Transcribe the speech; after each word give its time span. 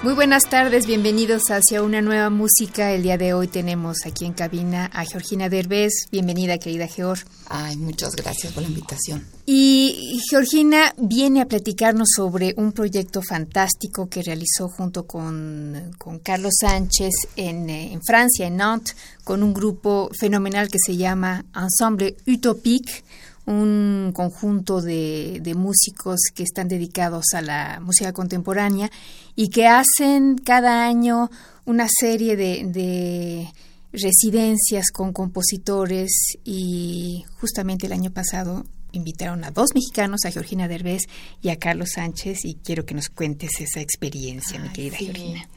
Muy 0.00 0.14
buenas 0.14 0.44
tardes, 0.44 0.86
bienvenidos 0.86 1.50
hacia 1.50 1.82
una 1.82 2.00
nueva 2.00 2.30
música. 2.30 2.92
El 2.92 3.02
día 3.02 3.18
de 3.18 3.34
hoy 3.34 3.48
tenemos 3.48 4.06
aquí 4.06 4.26
en 4.26 4.32
cabina 4.32 4.88
a 4.94 5.04
Georgina 5.04 5.48
Derbez. 5.48 6.06
Bienvenida, 6.12 6.56
querida 6.58 6.86
Geor. 6.86 7.18
Ay, 7.48 7.76
muchas 7.76 8.14
gracias 8.14 8.52
por 8.52 8.62
la 8.62 8.68
invitación. 8.68 9.26
Y 9.44 10.20
Georgina 10.30 10.94
viene 10.98 11.40
a 11.40 11.46
platicarnos 11.46 12.10
sobre 12.14 12.54
un 12.56 12.70
proyecto 12.70 13.22
fantástico 13.28 14.08
que 14.08 14.22
realizó 14.22 14.68
junto 14.68 15.04
con, 15.04 15.90
con 15.98 16.20
Carlos 16.20 16.54
Sánchez 16.60 17.10
en, 17.34 17.68
eh, 17.68 17.92
en 17.92 18.00
Francia, 18.00 18.46
en 18.46 18.58
Nantes, 18.58 18.96
con 19.24 19.42
un 19.42 19.52
grupo 19.52 20.10
fenomenal 20.16 20.68
que 20.68 20.78
se 20.78 20.96
llama 20.96 21.44
Ensemble 21.56 22.16
Utopique 22.24 23.02
un 23.48 24.12
conjunto 24.14 24.82
de, 24.82 25.40
de, 25.42 25.54
músicos 25.54 26.20
que 26.34 26.42
están 26.42 26.68
dedicados 26.68 27.32
a 27.34 27.40
la 27.40 27.80
música 27.80 28.12
contemporánea 28.12 28.90
y 29.34 29.48
que 29.48 29.66
hacen 29.66 30.36
cada 30.36 30.84
año 30.84 31.30
una 31.64 31.86
serie 31.88 32.36
de, 32.36 32.64
de 32.66 33.48
residencias 33.90 34.90
con 34.92 35.14
compositores 35.14 36.10
y 36.44 37.24
justamente 37.40 37.86
el 37.86 37.94
año 37.94 38.10
pasado 38.10 38.66
invitaron 38.92 39.42
a 39.44 39.50
dos 39.50 39.70
mexicanos, 39.74 40.20
a 40.26 40.30
Georgina 40.30 40.68
Derbez 40.68 41.04
y 41.40 41.48
a 41.48 41.56
Carlos 41.56 41.92
Sánchez, 41.94 42.44
y 42.44 42.56
quiero 42.56 42.84
que 42.84 42.94
nos 42.94 43.08
cuentes 43.08 43.52
esa 43.60 43.80
experiencia, 43.80 44.58
mi 44.58 44.68
querida 44.68 44.98
sí. 44.98 45.06
Georgina. 45.06 45.48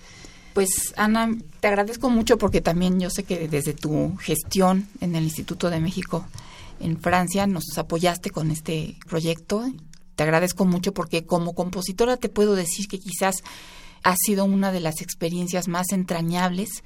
Pues 0.54 0.70
Ana, 0.96 1.30
te 1.60 1.68
agradezco 1.68 2.10
mucho 2.10 2.38
porque 2.38 2.62
también 2.62 3.00
yo 3.00 3.10
sé 3.10 3.24
que 3.24 3.48
desde 3.50 3.74
tu 3.74 4.16
gestión 4.18 4.88
en 5.02 5.16
el 5.16 5.24
Instituto 5.24 5.70
de 5.70 5.80
México 5.80 6.26
en 6.82 7.00
Francia 7.00 7.48
nos 7.48 7.78
apoyaste 7.78 8.30
con 8.30 8.52
este 8.52 8.98
proyecto. 9.08 9.64
Te 10.16 10.24
agradezco 10.24 10.66
mucho 10.66 10.94
porque 10.94 11.26
como 11.26 11.54
compositora 11.54 12.18
te 12.18 12.30
puedo 12.30 12.56
decir 12.56 12.88
que 12.88 13.00
quizás 13.00 13.36
ha 14.04 14.16
sido 14.16 14.46
una 14.46 14.72
de 14.72 14.80
las 14.80 15.02
experiencias 15.02 15.68
más 15.68 15.92
entrañables 15.92 16.84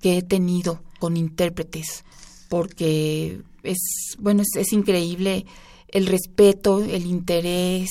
que 0.00 0.18
he 0.18 0.22
tenido 0.22 0.82
con 0.98 1.16
intérpretes, 1.16 2.04
porque 2.48 3.42
es, 3.62 3.78
bueno, 4.18 4.42
es, 4.54 4.72
increíble 4.72 5.46
el 5.88 6.06
respeto, 6.06 6.82
el 6.82 7.06
interés, 7.06 7.88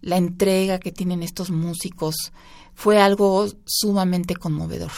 la 0.00 0.16
entrega 0.16 0.78
que 0.78 0.92
tienen 0.92 1.22
estos 1.22 1.50
músicos 1.50 2.32
fue 2.74 3.00
algo 3.00 3.48
sumamente 3.64 4.34
conmovedor. 4.36 4.90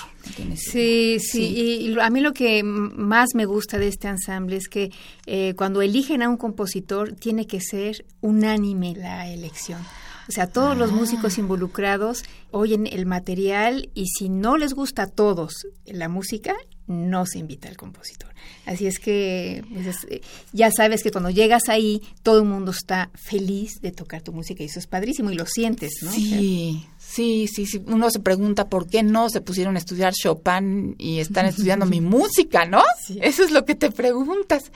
Sí, 0.57 0.57
sí, 0.57 1.19
sí, 1.21 1.45
y 1.47 2.01
a 2.01 2.11
mí 2.11 2.21
lo 2.21 2.33
que 2.33 2.63
más 2.65 3.29
me 3.35 3.45
gusta 3.45 3.79
de 3.79 3.89
este 3.89 4.09
ensamble 4.09 4.57
es 4.57 4.69
que 4.69 4.91
eh, 5.27 5.55
cuando 5.57 5.83
eligen 5.83 6.23
a 6.23 6.29
un 6.29 6.37
compositor 6.37 7.13
tiene 7.13 7.47
que 7.47 7.61
ser 7.61 8.05
unánime 8.21 8.95
la 8.97 9.29
elección. 9.29 9.81
O 10.29 10.33
sea, 10.33 10.49
todos 10.49 10.73
ah. 10.73 10.75
los 10.75 10.93
músicos 10.93 11.39
involucrados 11.39 12.25
oyen 12.51 12.87
el 12.87 13.07
material 13.07 13.91
y 13.95 14.07
si 14.07 14.29
no 14.29 14.57
les 14.57 14.75
gusta 14.75 15.05
a 15.05 15.07
todos 15.07 15.69
la 15.85 16.09
música, 16.09 16.55
no 16.87 17.27
se 17.27 17.39
invita 17.39 17.69
al 17.69 17.77
compositor. 17.77 18.33
Así 18.65 18.87
es 18.87 18.99
que 18.99 19.65
pues, 19.73 20.07
ya 20.53 20.71
sabes 20.71 21.03
que 21.03 21.11
cuando 21.11 21.31
llegas 21.31 21.69
ahí, 21.69 22.03
todo 22.23 22.39
el 22.39 22.45
mundo 22.45 22.71
está 22.71 23.11
feliz 23.15 23.81
de 23.81 23.93
tocar 23.93 24.23
tu 24.23 24.33
música 24.33 24.63
y 24.63 24.67
eso 24.67 24.79
es 24.79 24.87
padrísimo 24.87 25.31
y 25.31 25.35
lo 25.35 25.47
sientes, 25.47 25.93
¿no? 26.03 26.13
Sí, 26.13 26.87
sí, 26.99 27.49
sí, 27.53 27.67
sí. 27.67 27.83
Uno 27.87 28.11
se 28.11 28.21
pregunta 28.21 28.69
por 28.69 28.87
qué 28.87 29.03
no 29.03 29.31
se 29.31 29.41
pusieron 29.41 29.77
a 29.77 29.79
estudiar 29.79 30.13
Chopin 30.15 30.95
y 30.99 31.19
están 31.19 31.47
estudiando 31.47 31.87
mi 31.87 32.01
música, 32.01 32.65
¿no? 32.67 32.83
Sí. 33.05 33.19
Eso 33.23 33.43
es 33.43 33.51
lo 33.51 33.65
que 33.65 33.75
te 33.75 33.91
preguntas. 33.91 34.71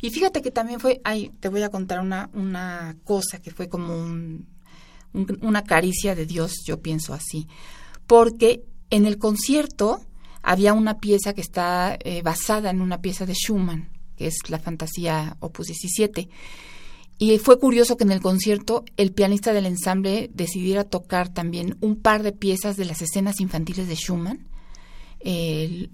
Y 0.00 0.10
fíjate 0.10 0.42
que 0.42 0.50
también 0.50 0.80
fue, 0.80 1.00
ay, 1.04 1.30
te 1.40 1.48
voy 1.48 1.62
a 1.62 1.70
contar 1.70 2.00
una, 2.00 2.30
una 2.34 2.96
cosa 3.04 3.40
que 3.40 3.50
fue 3.50 3.68
como 3.68 3.96
un, 3.96 4.46
un, 5.12 5.38
una 5.42 5.64
caricia 5.64 6.14
de 6.14 6.26
Dios, 6.26 6.62
yo 6.66 6.80
pienso 6.80 7.14
así. 7.14 7.48
Porque 8.06 8.64
en 8.90 9.06
el 9.06 9.18
concierto 9.18 10.02
había 10.44 10.74
una 10.74 11.00
pieza 11.00 11.32
que 11.32 11.40
está 11.40 11.96
eh, 12.00 12.22
basada 12.22 12.70
en 12.70 12.82
una 12.82 13.00
pieza 13.00 13.24
de 13.24 13.32
Schumann, 13.32 13.88
que 14.16 14.26
es 14.26 14.36
la 14.48 14.58
Fantasía 14.58 15.36
Opus 15.40 15.66
17. 15.68 16.28
Y 17.18 17.38
fue 17.38 17.58
curioso 17.58 17.96
que 17.96 18.04
en 18.04 18.12
el 18.12 18.20
concierto 18.20 18.84
el 18.96 19.12
pianista 19.12 19.54
del 19.54 19.66
ensamble 19.66 20.30
decidiera 20.34 20.84
tocar 20.84 21.30
también 21.30 21.78
un 21.80 21.96
par 21.96 22.22
de 22.22 22.32
piezas 22.32 22.76
de 22.76 22.84
las 22.84 23.00
escenas 23.00 23.40
infantiles 23.40 23.88
de 23.88 23.94
Schumann. 23.94 24.46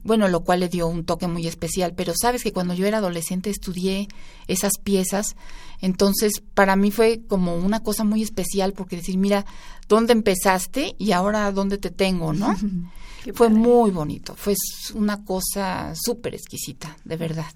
Bueno, 0.02 0.26
lo 0.26 0.40
cual 0.40 0.60
le 0.60 0.68
dio 0.68 0.88
un 0.88 1.04
toque 1.04 1.28
muy 1.28 1.46
especial, 1.46 1.94
pero 1.94 2.14
sabes 2.20 2.42
que 2.42 2.52
cuando 2.52 2.74
yo 2.74 2.86
era 2.86 2.98
adolescente 2.98 3.50
estudié 3.50 4.08
esas 4.48 4.72
piezas, 4.82 5.36
entonces 5.80 6.42
para 6.54 6.74
mí 6.74 6.90
fue 6.90 7.20
como 7.28 7.54
una 7.54 7.80
cosa 7.84 8.02
muy 8.02 8.22
especial 8.22 8.72
porque 8.72 8.96
decir, 8.96 9.18
mira, 9.18 9.46
¿dónde 9.88 10.14
empezaste 10.14 10.96
y 10.98 11.12
ahora 11.12 11.52
dónde 11.52 11.78
te 11.78 11.90
tengo, 11.90 12.32
no? 12.32 12.56
Qué 13.22 13.32
fue 13.32 13.48
padre. 13.48 13.60
muy 13.60 13.90
bonito, 13.90 14.34
fue 14.34 14.54
una 14.94 15.24
cosa 15.24 15.92
súper 15.94 16.34
exquisita, 16.34 16.96
de 17.04 17.16
verdad. 17.16 17.52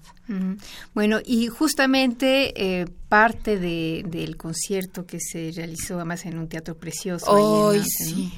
Bueno, 0.93 1.19
y 1.23 1.47
justamente 1.47 2.53
eh, 2.55 2.85
parte 3.09 3.59
de, 3.59 4.03
del 4.07 4.37
concierto 4.37 5.05
que 5.05 5.19
se 5.19 5.51
realizó 5.55 5.95
además 5.95 6.25
en 6.25 6.39
un 6.39 6.47
teatro 6.47 6.75
precioso. 6.75 7.25
Oh, 7.27 7.69
ahí 7.69 7.77
en 7.77 7.85
sí. 7.85 8.33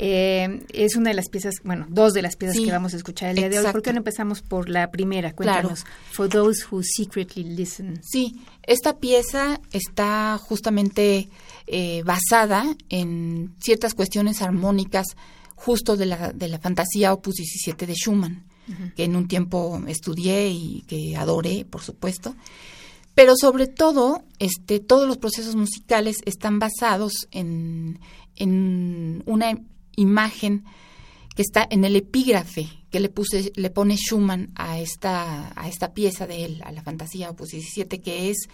Eh, 0.00 0.64
es 0.72 0.94
una 0.94 1.10
de 1.10 1.14
las 1.14 1.28
piezas, 1.28 1.56
bueno, 1.64 1.86
dos 1.88 2.12
de 2.12 2.22
las 2.22 2.36
piezas 2.36 2.56
sí, 2.56 2.64
que 2.64 2.70
vamos 2.70 2.94
a 2.94 2.96
escuchar 2.96 3.30
el 3.30 3.36
día 3.36 3.46
exacto. 3.46 3.62
de 3.62 3.68
hoy. 3.68 3.72
¿Por 3.72 3.82
qué 3.82 3.92
no 3.92 3.98
empezamos 3.98 4.42
por 4.42 4.68
la 4.68 4.90
primera? 4.92 5.32
Cuéntanos. 5.32 5.82
Claro. 5.82 5.96
For 6.12 6.28
those 6.28 6.64
who 6.70 6.82
secretly 6.84 7.42
listen. 7.42 8.00
Sí, 8.04 8.40
esta 8.62 8.98
pieza 8.98 9.60
está 9.72 10.38
justamente 10.38 11.28
eh, 11.66 12.02
basada 12.04 12.64
en 12.88 13.56
ciertas 13.60 13.94
cuestiones 13.94 14.40
armónicas 14.40 15.04
justo 15.58 15.96
de 15.96 16.06
la, 16.06 16.32
de 16.32 16.48
la 16.48 16.58
fantasía 16.58 17.12
Opus 17.12 17.34
17 17.34 17.86
de 17.86 17.94
Schumann, 17.94 18.44
uh 18.68 18.72
-huh. 18.72 18.94
que 18.94 19.04
en 19.04 19.16
un 19.16 19.26
tiempo 19.26 19.82
estudié 19.86 20.48
y 20.48 20.84
que 20.86 21.16
adoré, 21.16 21.64
por 21.64 21.82
supuesto. 21.82 22.34
Pero 23.14 23.34
sobre 23.36 23.66
todo, 23.66 24.22
este, 24.38 24.78
todos 24.78 25.08
los 25.08 25.18
procesos 25.18 25.56
musicales 25.56 26.18
están 26.24 26.60
basados 26.60 27.26
en, 27.32 27.98
en 28.36 29.24
una 29.26 29.58
imagen 29.96 30.64
que 31.34 31.42
está 31.42 31.66
en 31.68 31.84
el 31.84 31.96
epígrafe 31.96 32.68
que 32.90 33.00
le, 33.00 33.08
puse, 33.08 33.52
le 33.56 33.70
pone 33.70 33.96
Schumann 33.96 34.50
a 34.54 34.78
esta, 34.78 35.52
a 35.60 35.68
esta 35.68 35.92
pieza 35.92 36.26
de 36.26 36.44
él, 36.44 36.62
a 36.64 36.72
la 36.72 36.82
fantasía 36.82 37.30
Opus 37.30 37.50
17, 37.50 38.00
que 38.00 38.30
es 38.30 38.48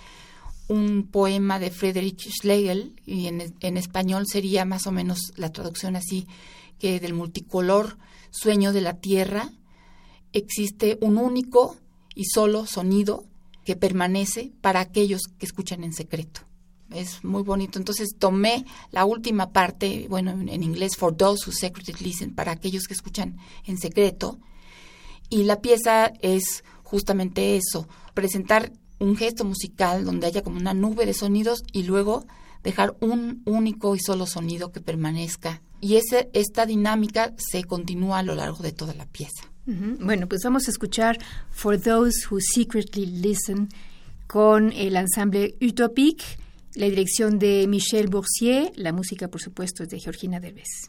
un 0.66 1.08
poema 1.10 1.58
de 1.58 1.70
Friedrich 1.70 2.28
Schlegel, 2.30 2.94
y 3.04 3.26
en, 3.26 3.54
en 3.60 3.76
español 3.76 4.24
sería 4.26 4.64
más 4.64 4.86
o 4.86 4.92
menos 4.92 5.18
la 5.36 5.52
traducción 5.52 5.94
así, 5.94 6.26
que 6.84 7.00
del 7.00 7.14
multicolor 7.14 7.96
sueño 8.30 8.74
de 8.74 8.82
la 8.82 8.98
Tierra 8.98 9.50
existe 10.34 10.98
un 11.00 11.16
único 11.16 11.78
y 12.14 12.26
solo 12.26 12.66
sonido 12.66 13.24
que 13.64 13.74
permanece 13.74 14.52
para 14.60 14.80
aquellos 14.80 15.22
que 15.38 15.46
escuchan 15.46 15.82
en 15.82 15.94
secreto. 15.94 16.42
Es 16.90 17.24
muy 17.24 17.42
bonito. 17.42 17.78
Entonces 17.78 18.16
tomé 18.18 18.66
la 18.90 19.06
última 19.06 19.50
parte, 19.50 20.08
bueno, 20.10 20.32
en 20.32 20.62
inglés, 20.62 20.94
for 20.94 21.16
those 21.16 21.46
who 21.46 21.52
secretly 21.52 21.94
listen, 22.04 22.34
para 22.34 22.52
aquellos 22.52 22.84
que 22.84 22.92
escuchan 22.92 23.38
en 23.64 23.78
secreto. 23.78 24.38
Y 25.30 25.44
la 25.44 25.62
pieza 25.62 26.12
es 26.20 26.64
justamente 26.82 27.56
eso, 27.56 27.88
presentar 28.12 28.72
un 28.98 29.16
gesto 29.16 29.46
musical 29.46 30.04
donde 30.04 30.26
haya 30.26 30.42
como 30.42 30.58
una 30.58 30.74
nube 30.74 31.06
de 31.06 31.14
sonidos 31.14 31.62
y 31.72 31.84
luego 31.84 32.26
dejar 32.62 32.94
un 33.00 33.40
único 33.46 33.96
y 33.96 34.00
solo 34.00 34.26
sonido 34.26 34.70
que 34.70 34.82
permanezca. 34.82 35.62
Y 35.84 35.96
ese, 35.96 36.30
esta 36.32 36.64
dinámica 36.64 37.34
se 37.36 37.62
continúa 37.64 38.20
a 38.20 38.22
lo 38.22 38.34
largo 38.34 38.62
de 38.62 38.72
toda 38.72 38.94
la 38.94 39.04
pieza. 39.04 39.50
Bueno, 39.66 40.26
pues 40.26 40.40
vamos 40.42 40.66
a 40.66 40.70
escuchar 40.70 41.18
For 41.50 41.78
Those 41.78 42.26
Who 42.26 42.38
Secretly 42.40 43.04
Listen 43.04 43.68
con 44.26 44.72
el 44.72 44.96
ensamble 44.96 45.56
Utopique, 45.60 46.24
la 46.74 46.86
dirección 46.86 47.38
de 47.38 47.66
Michel 47.68 48.08
Boursier, 48.08 48.72
la 48.76 48.94
música, 48.94 49.28
por 49.28 49.42
supuesto, 49.42 49.82
es 49.82 49.90
de 49.90 50.00
Georgina 50.00 50.40
Derbez. 50.40 50.88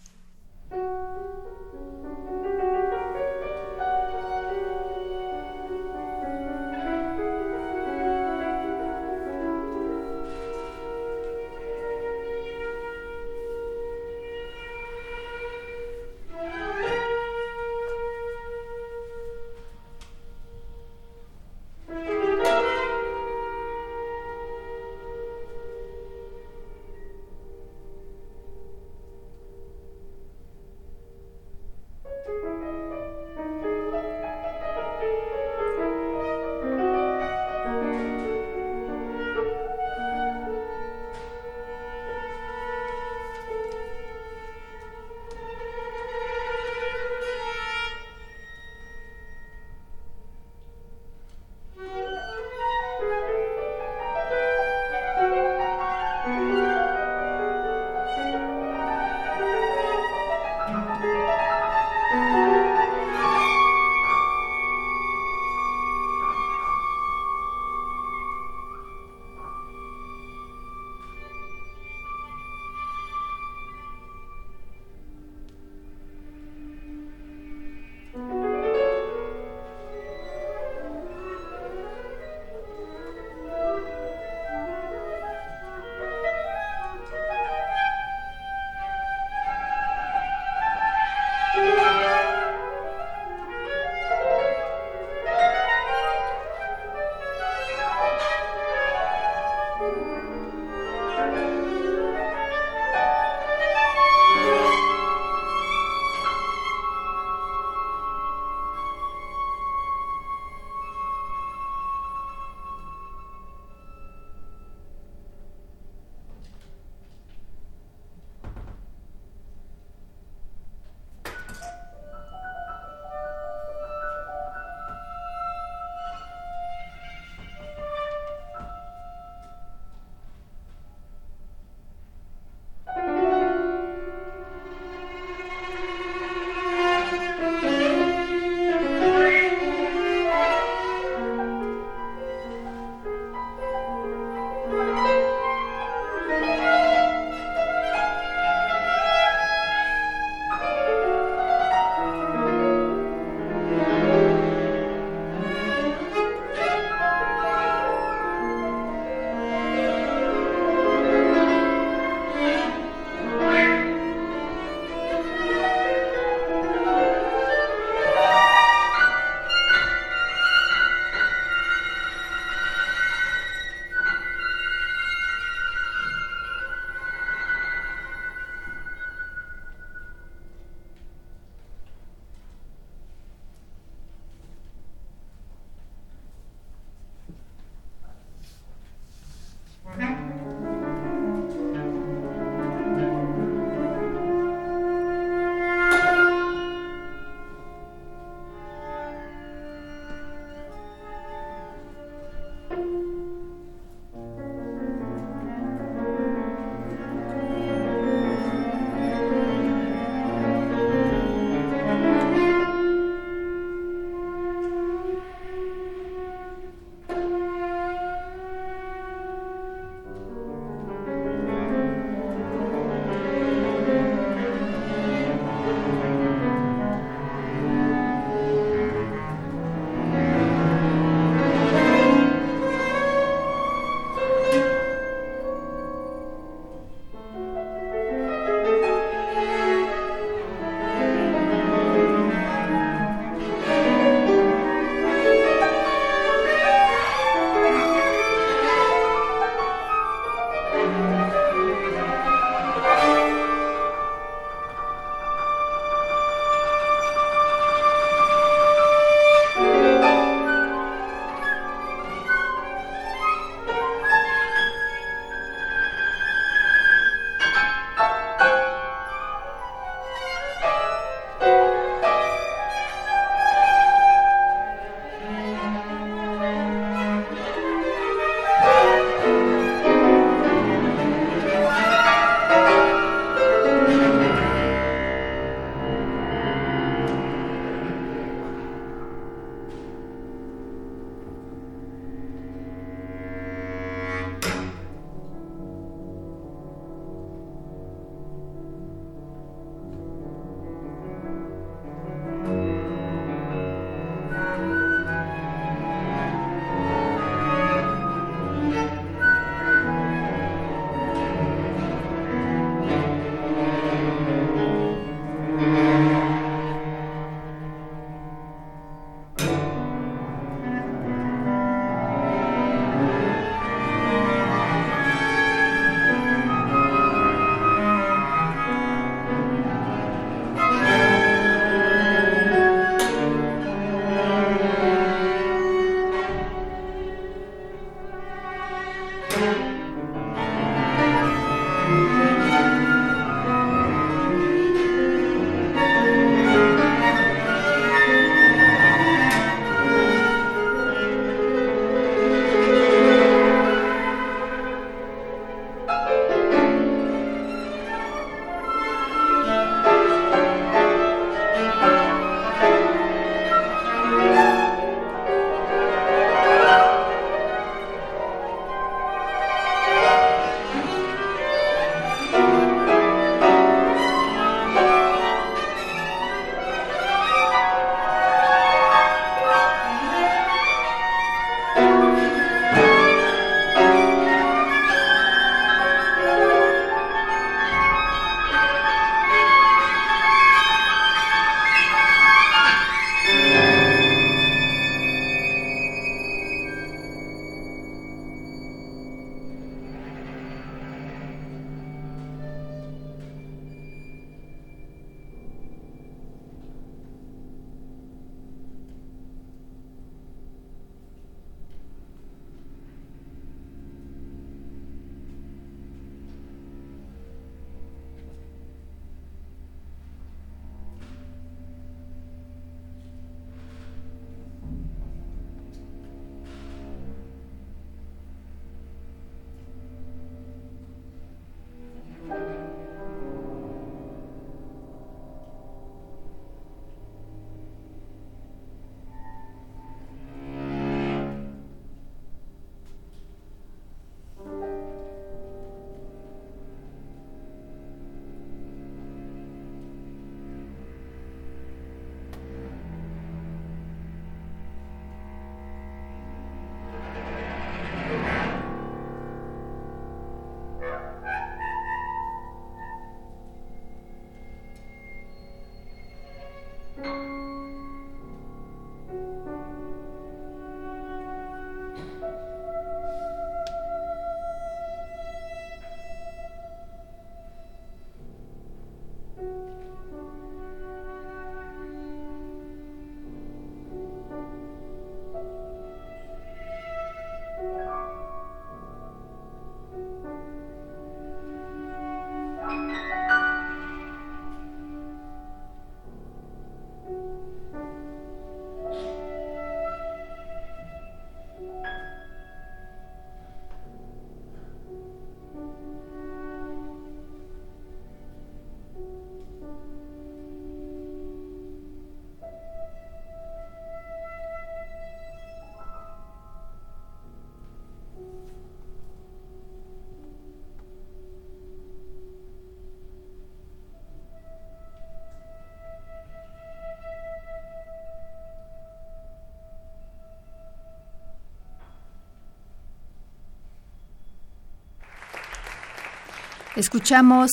Escuchamos 536.76 537.52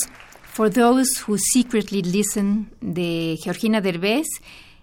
For 0.52 0.68
Those 0.68 1.08
Who 1.28 1.36
Secretly 1.38 2.02
Listen 2.02 2.72
de 2.80 3.38
Georgina 3.40 3.80
Derbez 3.80 4.26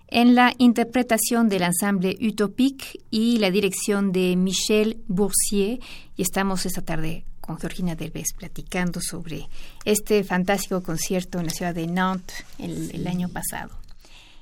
en 0.08 0.34
la 0.34 0.54
interpretación 0.58 1.50
del 1.50 1.64
ensamble 1.64 2.18
Utopique 2.22 3.02
y 3.12 3.38
la 3.40 3.52
dirección 3.52 4.14
de 4.14 4.38
Michel 4.38 5.04
Boursier 5.08 5.80
y 6.16 6.22
estamos 6.22 6.66
esta 6.66 6.82
tarde 6.82 7.26
con 7.42 7.60
Georgina 7.60 7.96
Derbez 7.96 8.28
platicando 8.34 9.02
sobre 9.02 9.50
este 9.84 10.24
fantástico 10.24 10.82
concierto 10.82 11.40
en 11.40 11.48
la 11.48 11.52
ciudad 11.52 11.76
de 11.76 11.88
Nantes 11.88 12.46
el, 12.60 13.06
año 13.08 13.28
pasado. 13.28 13.72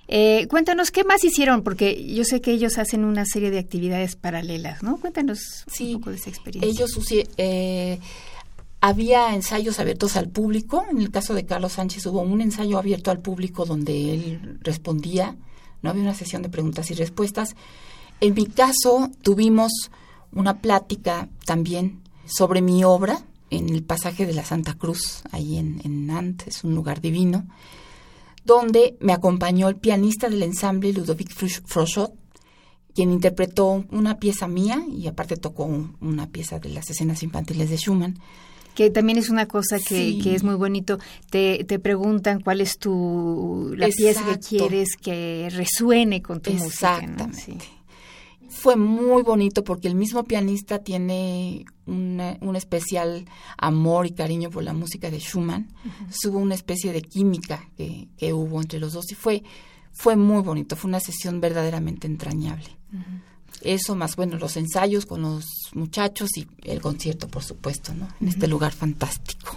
Eh, 0.07 0.45
cuéntanos, 0.47 0.91
¿qué 0.91 1.05
más 1.05 1.23
hicieron? 1.23 1.63
Porque 1.63 2.13
yo 2.13 2.23
sé 2.23 2.39
que 2.39 2.51
ellos 2.51 2.77
hacen 2.77 3.03
una 3.03 3.25
serie 3.25 3.49
de 3.49 3.57
actividades 3.57 4.15
paralelas, 4.15 4.83
¿no? 4.83 4.97
Cuéntanos 4.97 5.65
un 5.79 5.93
poco 5.93 6.11
de 6.11 6.17
esa 6.17 6.29
experiencia. 6.29 6.69
Ellos 6.71 6.91
eh, 7.37 7.99
había 8.87 9.35
ensayos 9.35 9.81
abiertos 9.81 10.15
al 10.15 10.29
público. 10.29 10.85
En 10.89 10.99
el 10.99 11.11
caso 11.11 11.33
de 11.33 11.45
Carlos 11.45 11.73
Sánchez 11.73 12.05
hubo 12.05 12.21
un 12.21 12.39
ensayo 12.39 12.77
abierto 12.77 13.11
al 13.11 13.19
público 13.19 13.65
donde 13.65 14.13
él 14.13 14.59
respondía. 14.61 15.35
No 15.81 15.89
había 15.89 16.03
una 16.03 16.13
sesión 16.13 16.41
de 16.41 16.47
preguntas 16.47 16.89
y 16.89 16.93
respuestas. 16.93 17.57
En 18.21 18.33
mi 18.33 18.45
caso 18.45 19.11
tuvimos 19.23 19.91
una 20.31 20.61
plática 20.61 21.27
también 21.45 22.01
sobre 22.25 22.61
mi 22.61 22.85
obra 22.85 23.25
en 23.49 23.67
el 23.67 23.83
pasaje 23.83 24.25
de 24.25 24.33
la 24.33 24.45
Santa 24.45 24.75
Cruz, 24.75 25.21
ahí 25.31 25.57
en, 25.57 25.81
en 25.83 26.07
Nantes, 26.07 26.57
es 26.57 26.63
un 26.63 26.73
lugar 26.73 27.01
divino, 27.01 27.45
donde 28.45 28.95
me 29.01 29.11
acompañó 29.11 29.67
el 29.67 29.75
pianista 29.75 30.29
del 30.29 30.43
ensamble 30.43 30.93
Ludovic 30.93 31.33
Frochot, 31.33 32.13
quien 32.95 33.11
interpretó 33.11 33.85
una 33.91 34.17
pieza 34.17 34.47
mía 34.47 34.81
y 34.89 35.07
aparte 35.07 35.35
tocó 35.35 35.65
una 35.99 36.27
pieza 36.27 36.59
de 36.59 36.69
las 36.69 36.89
escenas 36.89 37.21
infantiles 37.21 37.69
de 37.69 37.77
Schumann 37.77 38.17
que 38.77 38.91
también 38.91 39.17
es 39.17 39.31
una 39.31 39.47
cosa 39.47 39.79
que, 39.79 40.19
que 40.19 40.35
es 40.35 40.43
muy 40.43 40.53
bonito. 40.53 40.99
Te, 41.31 41.63
te, 41.63 41.79
preguntan 41.79 42.41
cuál 42.41 42.61
es 42.61 42.77
tu 42.77 43.73
la 43.75 43.87
pieza 43.87 44.23
que 44.23 44.37
quieres 44.37 44.89
que 45.01 45.49
resuene 45.51 46.21
con 46.21 46.41
tu 46.41 46.51
música. 46.51 46.99
Exactamente. 46.99 47.57
Fue 48.49 48.75
muy 48.75 49.23
bonito 49.23 49.63
porque 49.63 49.87
el 49.87 49.95
mismo 49.95 50.25
pianista 50.25 50.77
tiene 50.77 51.65
un 51.87 52.55
especial 52.55 53.25
amor 53.57 54.05
y 54.05 54.11
cariño 54.11 54.51
por 54.51 54.61
la 54.61 54.73
música 54.73 55.09
de 55.09 55.17
Schumann. 55.17 55.73
Hubo 56.23 56.37
una 56.37 56.53
especie 56.53 56.93
de 56.93 57.01
química 57.01 57.67
que, 57.77 58.09
que, 58.15 58.31
hubo 58.31 58.61
entre 58.61 58.79
los 58.79 58.93
dos 58.93 59.11
y 59.11 59.15
fue, 59.15 59.41
fue 59.91 60.15
muy 60.15 60.43
bonito. 60.43 60.75
Fue 60.75 60.87
una 60.89 60.99
sesión 60.99 61.41
verdaderamente 61.41 62.05
entrañable. 62.05 62.77
Eso 63.61 63.95
más, 63.95 64.15
bueno, 64.15 64.37
los 64.37 64.55
ensayos 64.55 65.05
con 65.05 65.23
los 65.23 65.45
muchachos 65.73 66.29
y 66.37 66.47
el 66.63 66.79
concierto, 66.79 67.27
por 67.27 67.43
supuesto, 67.43 67.93
¿no? 67.93 68.07
En 68.21 68.27
este 68.27 68.47
lugar 68.47 68.71
fantástico. 68.71 69.55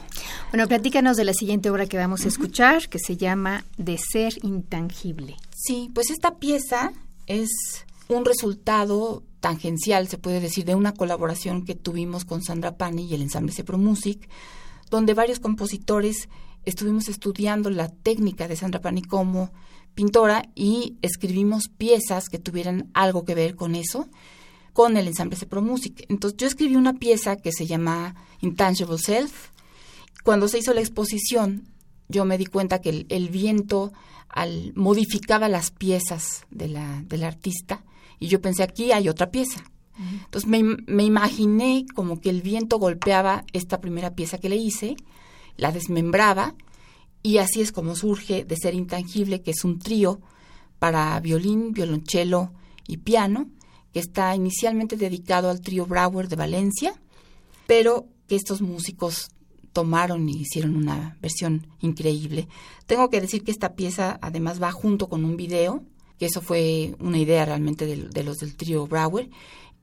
Bueno, 0.50 0.66
platícanos 0.66 1.16
de 1.16 1.24
la 1.24 1.34
siguiente 1.34 1.70
obra 1.70 1.86
que 1.86 1.96
vamos 1.96 2.24
a 2.24 2.28
escuchar, 2.28 2.88
que 2.88 2.98
se 2.98 3.16
llama 3.16 3.64
De 3.76 3.98
ser 3.98 4.32
intangible. 4.42 5.36
Sí, 5.54 5.90
pues 5.94 6.10
esta 6.10 6.36
pieza 6.36 6.92
es 7.26 7.50
un 8.08 8.24
resultado 8.24 9.22
tangencial, 9.40 10.08
se 10.08 10.18
puede 10.18 10.40
decir, 10.40 10.64
de 10.64 10.74
una 10.74 10.92
colaboración 10.92 11.64
que 11.64 11.74
tuvimos 11.74 12.24
con 12.24 12.42
Sandra 12.42 12.76
Pani 12.76 13.06
y 13.06 13.14
el 13.14 13.22
ensamble 13.22 13.52
Cepro 13.52 13.78
Music, 13.78 14.28
donde 14.90 15.14
varios 15.14 15.40
compositores 15.40 16.28
estuvimos 16.64 17.08
estudiando 17.08 17.70
la 17.70 17.88
técnica 17.88 18.48
de 18.48 18.56
Sandra 18.56 18.80
Pani 18.80 19.02
como 19.02 19.50
pintora 19.94 20.48
y 20.54 20.96
escribimos 21.02 21.68
piezas 21.68 22.28
que 22.28 22.38
tuvieran 22.38 22.90
algo 22.94 23.24
que 23.24 23.34
ver 23.34 23.56
con 23.56 23.74
eso, 23.74 24.08
con 24.72 24.96
el 24.96 25.08
ensamble 25.08 25.36
Cepro 25.36 25.62
Music. 25.62 26.04
Entonces 26.08 26.36
yo 26.38 26.46
escribí 26.46 26.76
una 26.76 26.94
pieza 26.94 27.36
que 27.36 27.52
se 27.52 27.66
llama 27.66 28.14
Intangible 28.40 28.98
Self. 28.98 29.50
Cuando 30.24 30.48
se 30.48 30.58
hizo 30.58 30.74
la 30.74 30.80
exposición, 30.80 31.68
yo 32.08 32.24
me 32.24 32.38
di 32.38 32.46
cuenta 32.46 32.80
que 32.80 33.06
el, 33.08 33.28
viento 33.28 33.92
al, 34.28 34.72
modificaba 34.74 35.48
las 35.48 35.70
piezas 35.70 36.46
de 36.50 36.68
la, 36.68 37.02
del 37.06 37.24
artista 37.24 37.84
y 38.18 38.28
yo 38.28 38.40
pensé, 38.40 38.62
aquí 38.62 38.92
hay 38.92 39.08
otra 39.08 39.30
pieza. 39.30 39.64
Entonces 40.24 40.48
me, 40.48 40.62
me, 40.62 41.04
imaginé 41.04 41.84
como 41.94 42.22
que 42.22 42.30
el 42.30 42.40
viento 42.40 42.78
golpeaba 42.78 43.44
esta 43.52 43.82
primera 43.82 44.14
pieza 44.14 44.38
que 44.38 44.48
le 44.48 44.56
hice, 44.56 44.96
la 45.58 45.72
desmembraba 45.72 46.54
y 47.22 47.38
así 47.38 47.60
es 47.60 47.72
como 47.72 47.96
surge 47.96 48.44
de 48.44 48.56
ser 48.56 48.74
intangible, 48.74 49.42
que 49.42 49.50
es 49.50 49.64
un 49.64 49.78
trío 49.78 50.20
para 50.78 51.18
violín, 51.20 51.72
violonchelo 51.72 52.52
y 52.86 52.98
piano, 52.98 53.48
que 53.92 54.00
está 54.00 54.34
inicialmente 54.34 54.96
dedicado 54.96 55.50
al 55.50 55.60
trío 55.60 55.86
Brauer 55.86 56.28
de 56.28 56.36
Valencia, 56.36 56.94
pero 57.66 58.06
que 58.26 58.36
estos 58.36 58.62
músicos 58.62 59.30
tomaron 59.72 60.28
y 60.28 60.40
hicieron 60.40 60.76
una 60.76 61.16
versión 61.20 61.66
increíble. 61.80 62.48
Tengo 62.86 63.10
que 63.10 63.20
decir 63.20 63.44
que 63.44 63.50
esta 63.50 63.74
pieza 63.74 64.18
además 64.22 64.60
va 64.62 64.72
junto 64.72 65.08
con 65.08 65.24
un 65.24 65.36
video, 65.36 65.84
que 66.18 66.26
eso 66.26 66.40
fue 66.40 66.94
una 66.98 67.18
idea 67.18 67.44
realmente 67.44 67.86
de, 67.86 68.24
los 68.24 68.38
del 68.38 68.56
trío 68.56 68.86
Brauer. 68.86 69.30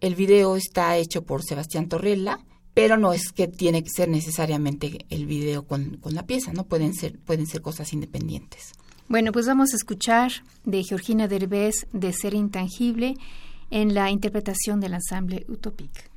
El 0.02 0.16
video 0.16 0.56
está 0.56 0.98
hecho 0.98 1.24
por 1.24 1.44
Sebastián 1.44 1.88
Torrella 1.88 2.40
pero 2.78 2.96
no 2.96 3.12
es 3.12 3.32
que 3.32 3.48
tiene 3.48 3.84
que 3.84 3.90
ser 3.90 4.08
necesariamente 4.08 5.08
el 5.10 5.26
video 5.26 5.66
con, 5.66 5.98
con, 5.98 6.14
la 6.14 6.28
pieza, 6.28 6.54
¿no? 6.54 6.66
Pueden 6.66 6.94
ser, 6.94 7.18
pueden 7.18 7.48
ser 7.48 7.64
cosas 7.64 7.92
independientes. 7.92 8.74
Bueno, 9.08 9.32
pues 9.32 9.48
vamos 9.48 9.74
a 9.74 9.78
escuchar 9.78 10.32
de 10.64 10.84
Georgina 10.84 11.28
Derbez 11.28 11.88
de 11.92 12.14
Ser 12.14 12.36
Intangible 12.36 13.16
en 13.72 13.96
la 13.96 14.12
interpretación 14.12 14.80
del 14.80 14.94
ensamble 14.94 15.44
Utopic. 15.50 16.08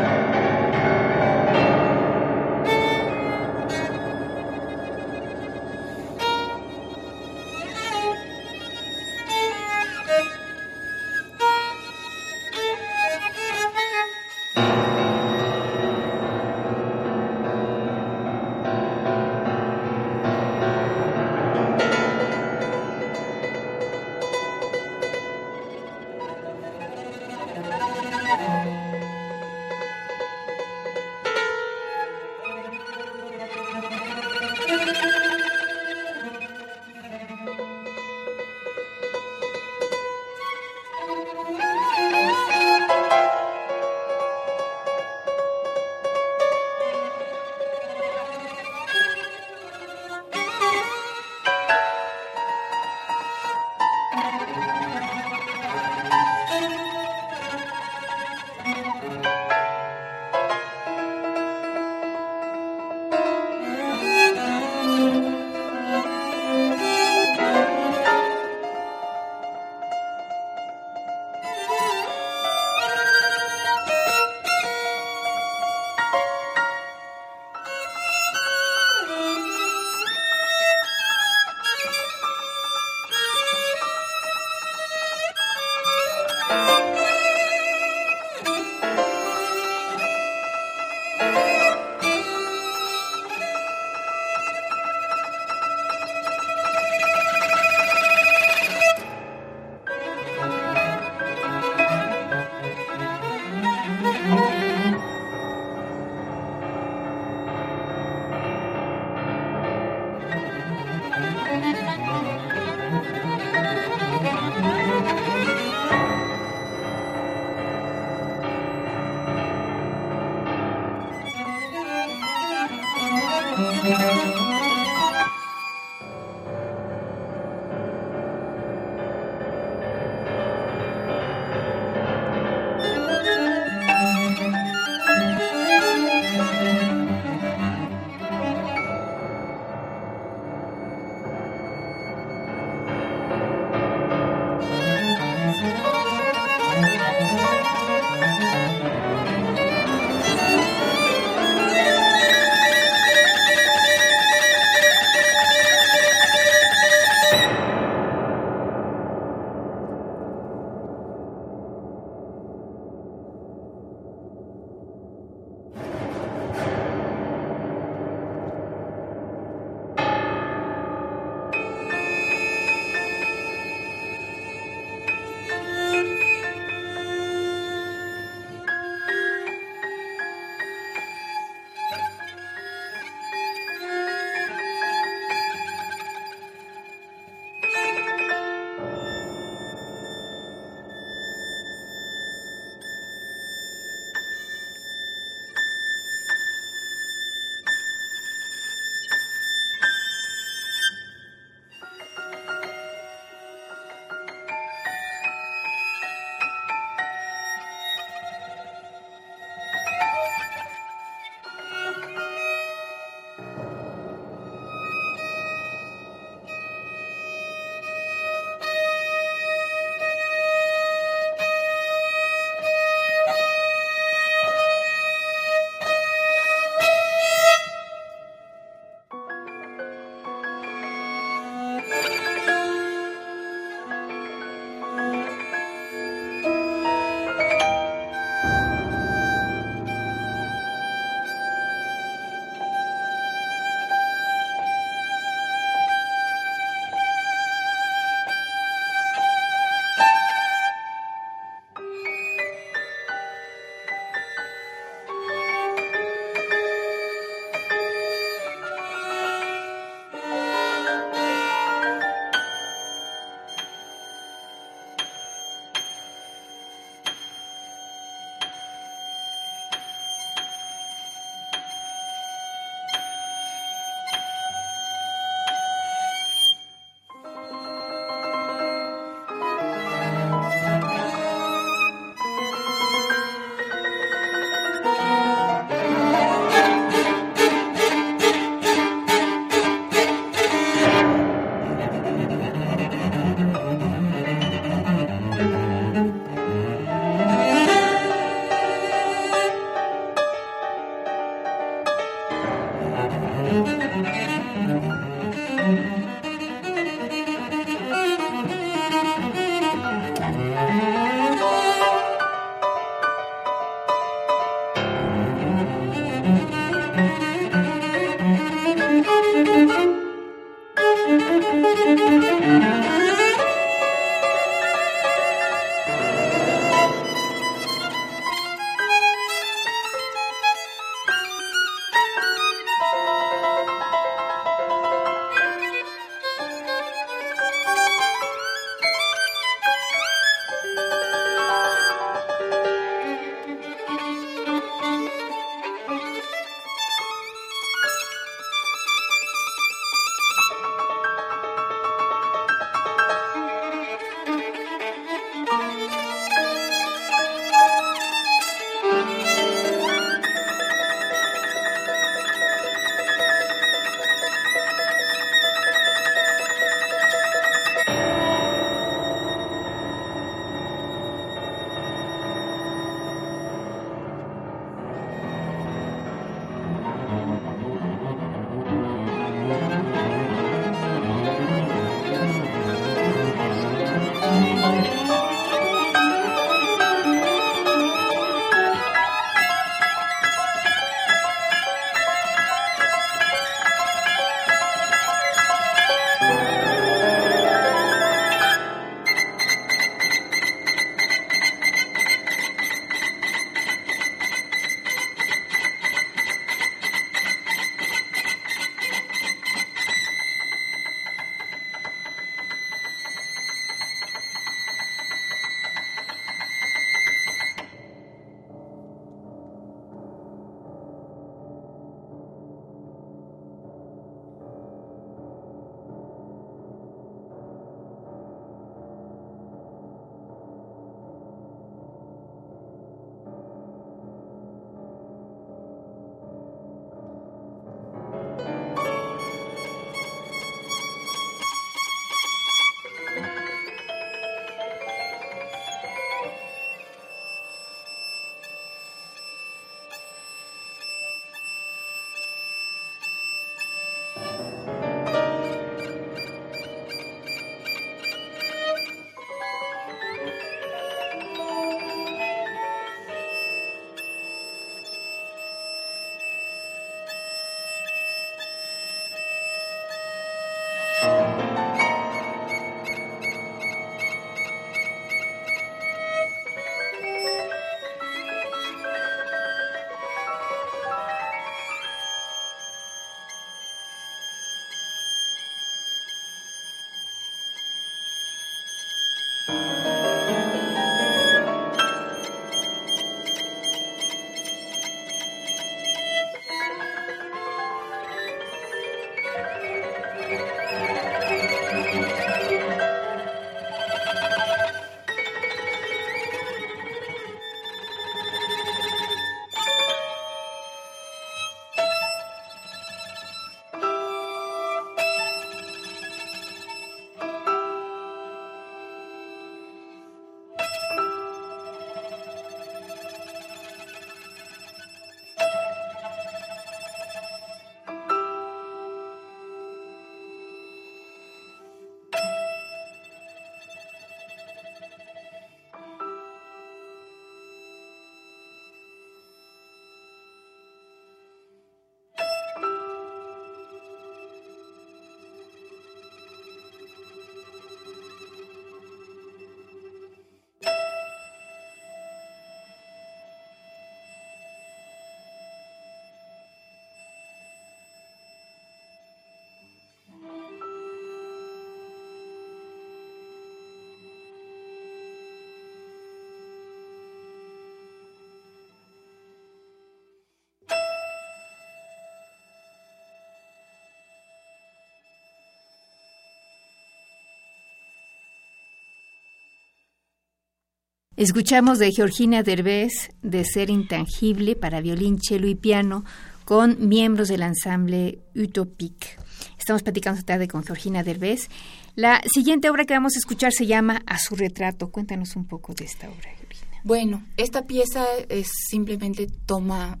Escuchamos 581.16 581.78
de 581.78 581.92
Georgina 581.92 582.42
Derbez 582.42 583.10
de 583.22 583.44
Ser 583.44 583.70
Intangible 583.70 584.56
para 584.56 584.80
violín, 584.80 585.20
cello 585.22 585.46
y 585.46 585.54
piano 585.54 586.04
con 586.44 586.88
miembros 586.88 587.28
del 587.28 587.42
ensamble 587.42 588.18
Utopic. 588.34 589.18
Estamos 589.56 589.82
platicando 589.82 590.18
esta 590.18 590.34
tarde 590.34 590.48
con 590.48 590.64
Georgina 590.64 591.04
Derbez. 591.04 591.48
La 591.94 592.20
siguiente 592.32 592.68
obra 592.68 592.84
que 592.84 592.94
vamos 592.94 593.14
a 593.14 593.20
escuchar 593.20 593.52
se 593.52 593.66
llama 593.66 594.02
A 594.06 594.18
su 594.18 594.34
retrato. 594.34 594.90
Cuéntanos 594.90 595.36
un 595.36 595.46
poco 595.46 595.72
de 595.72 595.84
esta 595.84 596.08
obra, 596.08 596.30
Georgina. 596.36 596.80
Bueno, 596.82 597.24
esta 597.36 597.64
pieza 597.64 598.04
es 598.28 598.48
simplemente 598.68 599.28
toma 599.46 600.00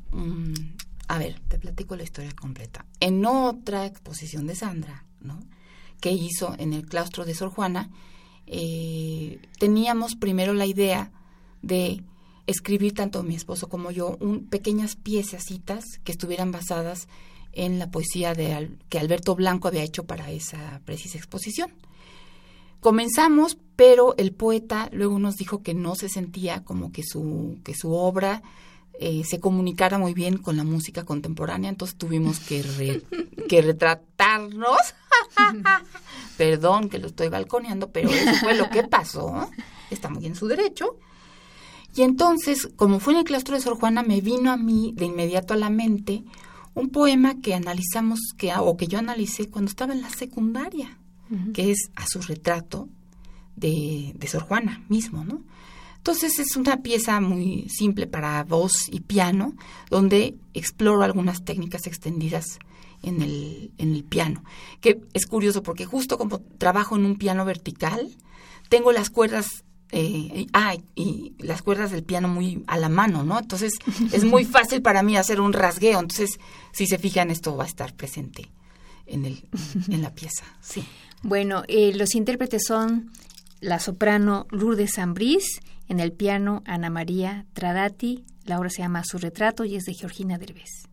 a 1.06 1.18
ver, 1.18 1.38
te 1.48 1.58
platico 1.58 1.94
la 1.94 2.02
historia 2.02 2.32
completa. 2.32 2.86
En 2.98 3.24
otra 3.24 3.86
exposición 3.86 4.48
de 4.48 4.56
Sandra, 4.56 5.04
¿no? 5.20 5.38
que 6.00 6.10
hizo 6.10 6.54
en 6.58 6.72
el 6.72 6.86
claustro 6.86 7.24
de 7.24 7.34
Sor 7.34 7.50
Juana, 7.50 7.90
eh, 8.46 9.40
teníamos 9.58 10.16
primero 10.16 10.52
la 10.52 10.66
idea 10.66 11.10
de 11.62 12.02
escribir 12.46 12.94
tanto 12.94 13.22
mi 13.22 13.34
esposo 13.34 13.68
como 13.68 13.90
yo 13.90 14.16
un, 14.20 14.46
pequeñas 14.46 14.96
piececitas 14.96 15.84
que 16.04 16.12
estuvieran 16.12 16.52
basadas 16.52 17.08
en 17.52 17.78
la 17.78 17.90
poesía 17.90 18.34
de 18.34 18.70
que 18.88 18.98
Alberto 18.98 19.34
Blanco 19.34 19.68
había 19.68 19.82
hecho 19.82 20.04
para 20.04 20.30
esa 20.30 20.80
precisa 20.84 21.18
exposición. 21.18 21.70
Comenzamos, 22.80 23.56
pero 23.76 24.14
el 24.18 24.32
poeta 24.32 24.90
luego 24.92 25.18
nos 25.18 25.36
dijo 25.36 25.62
que 25.62 25.72
no 25.72 25.94
se 25.94 26.08
sentía 26.08 26.64
como 26.64 26.92
que 26.92 27.02
su, 27.02 27.58
que 27.64 27.74
su 27.74 27.94
obra 27.94 28.42
eh, 29.00 29.24
se 29.24 29.40
comunicara 29.40 29.98
muy 29.98 30.14
bien 30.14 30.38
con 30.38 30.56
la 30.56 30.64
música 30.64 31.04
contemporánea, 31.04 31.70
entonces 31.70 31.96
tuvimos 31.96 32.40
que, 32.40 33.02
que 33.48 33.62
retratarnos 33.62 34.78
Perdón 36.36 36.88
que 36.88 36.98
lo 36.98 37.08
estoy 37.08 37.28
balconeando, 37.28 37.90
pero 37.90 38.10
eso 38.10 38.32
fue 38.40 38.54
lo 38.54 38.68
que 38.70 38.84
pasó. 38.84 39.48
Está 39.90 40.08
muy 40.08 40.26
en 40.26 40.34
su 40.34 40.46
derecho. 40.46 40.98
Y 41.94 42.02
entonces, 42.02 42.68
como 42.76 42.98
fue 42.98 43.12
en 43.12 43.20
el 43.20 43.24
claustro 43.24 43.54
de 43.54 43.62
Sor 43.62 43.78
Juana, 43.78 44.02
me 44.02 44.20
vino 44.20 44.50
a 44.50 44.56
mí 44.56 44.92
de 44.96 45.04
inmediato 45.06 45.54
a 45.54 45.56
la 45.56 45.70
mente 45.70 46.24
un 46.74 46.90
poema 46.90 47.40
que 47.40 47.54
analizamos, 47.54 48.18
que, 48.36 48.52
o 48.56 48.76
que 48.76 48.88
yo 48.88 48.98
analicé 48.98 49.48
cuando 49.48 49.68
estaba 49.68 49.92
en 49.92 50.02
la 50.02 50.10
secundaria, 50.10 50.98
que 51.52 51.70
es 51.70 51.90
a 51.94 52.06
su 52.06 52.20
retrato 52.20 52.88
de, 53.54 54.12
de 54.16 54.26
Sor 54.26 54.42
Juana 54.42 54.82
mismo, 54.88 55.24
¿no? 55.24 55.42
Entonces 56.06 56.38
es 56.38 56.54
una 56.56 56.82
pieza 56.82 57.18
muy 57.18 57.66
simple 57.70 58.06
para 58.06 58.44
voz 58.44 58.90
y 58.90 59.00
piano, 59.00 59.54
donde 59.88 60.34
exploro 60.52 61.02
algunas 61.02 61.46
técnicas 61.46 61.86
extendidas 61.86 62.58
en 63.02 63.22
el, 63.22 63.72
en 63.78 63.94
el 63.94 64.04
piano. 64.04 64.44
Que 64.82 65.00
es 65.14 65.24
curioso 65.24 65.62
porque 65.62 65.86
justo 65.86 66.18
como 66.18 66.40
trabajo 66.58 66.96
en 66.96 67.06
un 67.06 67.16
piano 67.16 67.46
vertical, 67.46 68.14
tengo 68.68 68.92
las 68.92 69.08
cuerdas 69.08 69.64
eh, 69.92 70.46
ah, 70.52 70.76
y 70.94 71.32
las 71.38 71.62
cuerdas 71.62 71.90
del 71.90 72.04
piano 72.04 72.28
muy 72.28 72.64
a 72.66 72.76
la 72.76 72.90
mano, 72.90 73.24
¿no? 73.24 73.38
Entonces 73.38 73.72
es 74.12 74.24
muy 74.24 74.44
fácil 74.44 74.82
para 74.82 75.02
mí 75.02 75.16
hacer 75.16 75.40
un 75.40 75.54
rasgueo. 75.54 76.00
Entonces, 76.00 76.38
si 76.70 76.86
se 76.86 76.98
fijan, 76.98 77.30
esto 77.30 77.56
va 77.56 77.64
a 77.64 77.66
estar 77.66 77.94
presente 77.94 78.50
en, 79.06 79.24
el, 79.24 79.48
en 79.88 80.02
la 80.02 80.14
pieza. 80.14 80.44
Sí. 80.60 80.84
Bueno, 81.22 81.62
eh, 81.66 81.94
los 81.94 82.14
intérpretes 82.14 82.66
son 82.66 83.10
la 83.60 83.78
soprano 83.78 84.46
Lourdes 84.50 84.96
Zambriz, 84.96 85.62
en 85.88 86.00
el 86.00 86.12
piano 86.12 86.62
Ana 86.66 86.90
María 86.90 87.46
Tradati, 87.52 88.24
la 88.44 88.58
obra 88.58 88.70
se 88.70 88.82
llama 88.82 89.02
Su 89.04 89.18
retrato 89.18 89.64
y 89.64 89.76
es 89.76 89.84
de 89.84 89.94
Georgina 89.94 90.38
Derbez. 90.38 90.88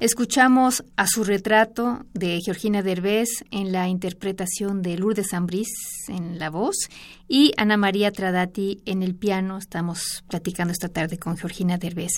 Escuchamos 0.00 0.82
a 0.96 1.06
su 1.06 1.24
retrato 1.24 2.06
de 2.14 2.40
Georgina 2.42 2.82
Derbez 2.82 3.28
en 3.50 3.70
la 3.70 3.86
interpretación 3.86 4.80
de 4.80 4.96
Lourdes 4.96 5.34
Ambrís 5.34 5.68
en 6.08 6.38
la 6.38 6.48
voz 6.48 6.88
y 7.28 7.52
Ana 7.58 7.76
María 7.76 8.10
Tradati 8.10 8.80
en 8.86 9.02
el 9.02 9.14
piano. 9.14 9.58
Estamos 9.58 10.24
platicando 10.26 10.72
esta 10.72 10.88
tarde 10.88 11.18
con 11.18 11.36
Georgina 11.36 11.76
Derbez. 11.76 12.12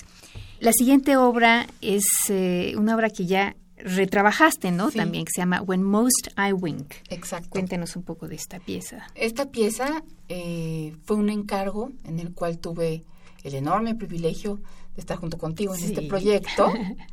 La 0.61 0.71
siguiente 0.71 1.17
obra 1.17 1.67
es 1.81 2.05
eh, 2.29 2.73
una 2.77 2.95
obra 2.95 3.09
que 3.09 3.25
ya 3.25 3.57
retrabajaste, 3.75 4.71
¿no? 4.71 4.89
También, 4.89 5.25
que 5.25 5.33
se 5.35 5.41
llama 5.41 5.61
When 5.61 5.83
Most 5.83 6.29
I 6.37 6.53
Wink. 6.53 6.93
Exacto. 7.09 7.49
Cuéntenos 7.49 7.97
un 7.97 8.03
poco 8.03 8.29
de 8.29 8.35
esta 8.35 8.61
pieza. 8.61 9.07
Esta 9.13 9.51
pieza 9.51 10.05
eh, 10.29 10.95
fue 11.03 11.17
un 11.17 11.29
encargo 11.29 11.91
en 12.05 12.21
el 12.21 12.33
cual 12.33 12.59
tuve 12.59 13.03
el 13.43 13.55
enorme 13.55 13.93
privilegio 13.93 14.61
de 14.95 15.01
estar 15.01 15.17
junto 15.17 15.37
contigo 15.37 15.75
en 15.75 15.83
este 15.83 16.03
proyecto. 16.03 16.71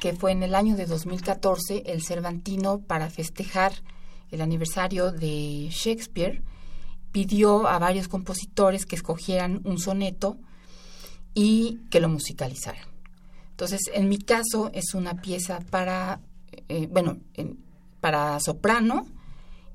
que 0.00 0.14
fue 0.14 0.32
en 0.32 0.42
el 0.42 0.54
año 0.54 0.76
de 0.76 0.86
2014 0.86 1.84
el 1.86 2.02
Cervantino 2.02 2.80
para 2.80 3.10
festejar 3.10 3.72
el 4.30 4.40
aniversario 4.40 5.12
de 5.12 5.68
Shakespeare, 5.70 6.42
pidió 7.12 7.66
a 7.68 7.78
varios 7.78 8.08
compositores 8.08 8.86
que 8.86 8.96
escogieran 8.96 9.60
un 9.64 9.78
soneto 9.78 10.38
y 11.34 11.80
que 11.90 12.00
lo 12.00 12.08
musicalizaran. 12.08 12.84
Entonces, 13.50 13.80
en 13.92 14.08
mi 14.08 14.18
caso 14.18 14.70
es 14.72 14.94
una 14.94 15.20
pieza 15.20 15.60
para, 15.70 16.20
eh, 16.68 16.88
bueno, 16.90 17.18
para 18.00 18.40
soprano 18.40 19.06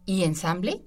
y 0.06 0.24
ensamble, 0.24 0.82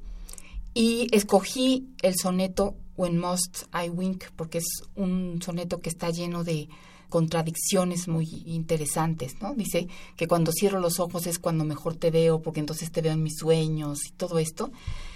y 0.75 1.07
escogí 1.15 1.89
el 2.03 2.17
soneto 2.17 2.77
When 2.97 3.19
Must 3.19 3.65
I 3.73 3.89
Wink, 3.89 4.25
porque 4.35 4.59
es 4.59 4.83
un 4.97 5.41
soneto 5.43 5.81
que 5.81 5.89
está 5.89 6.11
lleno 6.11 6.43
de 6.43 6.69
contradicciones 7.09 8.09
muy 8.09 8.43
interesantes, 8.47 9.41
¿no? 9.41 9.55
Dice 9.55 9.89
que 10.17 10.29
cuando 10.29 10.53
cierro 10.53 10.81
los 10.81 11.01
ojos 11.01 11.27
es 11.27 11.39
cuando 11.39 11.65
mejor 11.65 11.95
te 11.95 12.11
veo, 12.11 12.41
porque 12.41 12.61
entonces 12.61 12.91
te 12.91 13.03
veo 13.03 13.13
en 13.13 13.23
mis 13.23 13.37
sueños 13.39 13.99
y 14.07 14.13
todo 14.13 14.39
esto. 14.39 14.71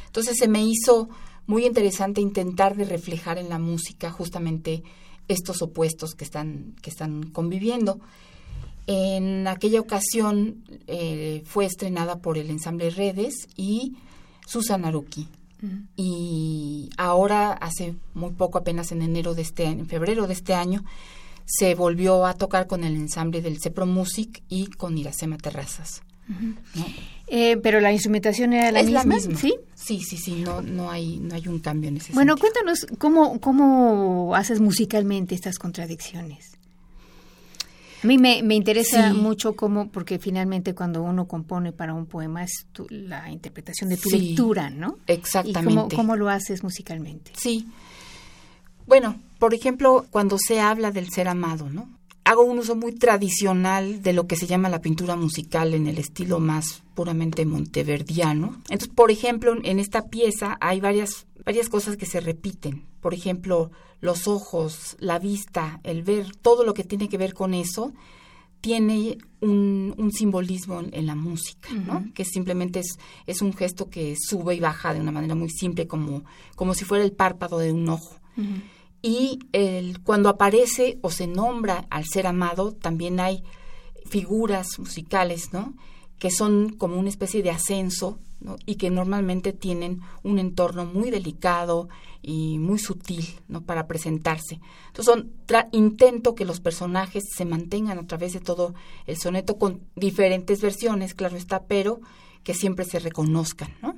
Entonces 0.07 0.37
se 0.39 0.49
me 0.49 0.65
hizo 0.65 1.09
muy 1.47 1.67
interesante 1.67 2.21
intentar 2.21 2.77
de 2.77 2.85
reflejar 2.85 3.39
en 3.39 3.49
la 3.49 3.59
música 3.59 4.11
justamente 4.11 4.83
estos 5.29 5.63
opuestos 5.63 6.15
que 6.15 6.25
están, 6.25 6.75
que 6.83 6.91
están 6.91 7.31
conviviendo. 7.31 8.01
En 8.87 9.47
aquella 9.47 9.81
ocasión 9.81 10.65
eh, 10.87 11.43
fue 11.47 11.67
estrenada 11.67 12.19
por 12.19 12.37
el 12.39 12.51
ensamble 12.51 12.91
Redes 12.91 13.49
y 13.57 13.97
Susan 14.47 14.85
Aruki. 14.85 15.29
Y 15.97 16.91
ahora, 16.97 17.53
hace 17.53 17.95
muy 18.15 18.33
poco, 18.33 18.59
apenas 18.59 18.91
en 18.91 19.01
enero 19.01 19.33
de 19.35 19.43
este 19.43 19.67
en 19.67 19.87
febrero 19.87 20.27
de 20.27 20.33
este 20.33 20.55
año, 20.55 20.85
se 21.45 21.75
volvió 21.75 22.27
a 22.27 22.35
tocar 22.35 22.67
con 22.67 22.85
el 22.85 22.97
ensamble 22.97 23.43
del 23.43 23.61
Cepro 23.61 23.87
Music 23.87 24.43
y 24.49 24.67
con 24.67 24.97
Iracema 24.99 25.39
Terrazas. 25.39 26.03
Eh, 27.27 27.57
pero 27.59 27.81
la 27.81 27.93
instrumentación 27.93 28.53
era 28.53 28.71
la 28.71 28.81
es 28.81 28.87
misma, 28.87 29.05
la 29.05 29.15
misma. 29.15 29.37
¿sí? 29.37 29.55
Sí, 29.75 30.01
sí, 30.01 30.17
sí, 30.17 30.43
no, 30.43 30.63
no, 30.63 30.91
hay, 30.91 31.19
no 31.19 31.35
hay 31.35 31.49
un 31.49 31.59
cambio 31.59 31.89
en 31.89 31.97
ese 31.97 32.13
Bueno, 32.13 32.37
cuéntanos 32.37 32.87
cómo, 32.99 33.41
cómo 33.41 34.35
haces 34.35 34.61
musicalmente 34.61 35.35
estas 35.35 35.59
contradicciones. 35.59 36.53
A 38.03 38.07
mí 38.07 38.19
me, 38.19 38.43
me 38.43 38.57
interesa 38.57 39.15
mucho 39.15 39.55
cómo, 39.55 39.89
porque 39.89 40.19
finalmente 40.19 40.75
cuando 40.75 41.03
uno 41.03 41.27
compone 41.29 41.73
para 41.73 41.95
un 41.95 42.07
poema 42.07 42.43
es 42.43 42.67
la 42.89 43.31
interpretación 43.31 43.91
de 43.91 43.97
tu 43.97 44.11
lectura, 44.11 44.71
¿no? 44.71 44.99
Exactamente. 45.07 45.61
¿Y 45.61 45.65
cómo, 45.65 45.89
cómo 45.89 46.17
lo 46.17 46.29
haces 46.29 46.65
musicalmente? 46.65 47.31
Sí. 47.37 47.69
Bueno, 48.87 49.17
por 49.43 49.55
ejemplo, 49.55 50.07
cuando 50.11 50.39
se 50.39 50.61
habla 50.61 50.93
del 50.93 51.11
ser 51.11 51.27
amado, 51.27 51.69
¿no? 51.69 51.91
Hago 52.23 52.45
un 52.45 52.61
uso 52.61 52.77
muy 52.77 52.93
tradicional 52.93 54.01
de 54.01 54.13
lo 54.13 54.29
que 54.29 54.37
se 54.37 54.47
llama 54.47 54.69
la 54.69 54.81
pintura 54.81 55.17
musical 55.17 55.75
en 55.75 55.89
el 55.89 55.99
estilo 55.99 56.39
más 56.39 56.85
puramente 56.95 57.45
monteverdiano. 57.45 58.63
Entonces, 58.69 58.91
por 58.95 59.11
ejemplo, 59.11 59.57
en 59.65 59.81
esta 59.81 60.07
pieza 60.07 60.59
hay 60.61 60.79
varias, 60.79 61.27
varias 61.45 61.69
cosas 61.69 61.97
que 61.97 62.07
se 62.07 62.21
repiten. 62.21 62.85
Por 63.01 63.15
ejemplo, 63.15 63.73
los 64.01 64.29
ojos, 64.29 64.95
la 65.01 65.19
vista, 65.19 65.81
el 65.83 66.05
ver, 66.05 66.37
todo 66.37 66.63
lo 66.63 66.73
que 66.73 66.85
tiene 66.85 67.09
que 67.09 67.19
ver 67.19 67.35
con 67.35 67.53
eso, 67.53 67.93
tiene 68.61 69.19
un, 69.41 70.13
simbolismo 70.17 70.83
en, 70.93 71.05
la 71.05 71.17
música, 71.17 71.69
¿no? 71.73 72.05
Que 72.15 72.25
simplemente 72.25 72.79
es, 72.79 72.97
es 73.27 73.43
un 73.43 73.53
gesto 73.55 73.91
que 73.91 74.15
sube 74.17 74.55
y 74.55 74.61
baja 74.61 74.95
de 74.95 75.01
una 75.01 75.11
manera 75.11 75.35
muy 75.35 75.51
simple, 75.51 75.89
como, 75.89 76.23
como 76.55 76.75
si 76.75 76.85
fuera 76.85 77.03
el 77.03 77.11
párpado 77.11 77.59
de 77.59 77.73
un 77.73 77.89
ojo. 77.89 78.21
Y 79.03 79.41
el, 79.53 80.01
cuando 80.01 80.29
aparece 80.29 80.99
o 81.03 81.11
se 81.11 81.27
nombra 81.27 81.87
al 81.91 82.05
ser 82.07 82.27
amado, 82.29 82.73
también 82.73 83.19
hay 83.19 83.43
figuras 84.07 84.79
musicales, 84.79 85.53
¿no? 85.53 85.75
Que 86.19 86.31
son 86.31 86.71
como 86.71 86.97
una 86.97 87.09
especie 87.09 87.43
de 87.43 87.51
ascenso, 87.51 88.21
¿no? 88.41 88.57
Y 88.65 88.77
que 88.77 88.91
normalmente 88.91 89.53
tienen 89.53 90.01
un 90.23 90.39
entorno 90.39 90.85
muy 90.85 91.11
delicado 91.11 91.89
y 92.23 92.59
muy 92.59 92.79
sutil, 92.79 93.27
¿no? 93.49 93.63
Para 93.63 93.89
presentarse. 93.89 94.61
Entonces, 94.87 95.13
son 95.13 95.33
intento 95.73 96.37
que 96.37 96.45
los 96.45 96.61
personajes 96.61 97.25
se 97.35 97.45
mantengan 97.45 97.99
a 97.99 98.07
través 98.07 98.33
de 98.33 98.41
todo 98.41 98.75
el 99.07 99.17
soneto 99.17 99.59
con 99.59 99.81
diferentes 99.97 100.61
versiones, 100.61 101.15
claro 101.15 101.37
está, 101.37 101.65
pero 101.65 102.01
que 102.45 102.55
siempre 102.55 102.85
se 102.85 103.01
reconozcan, 103.01 103.75
¿no? 103.83 103.92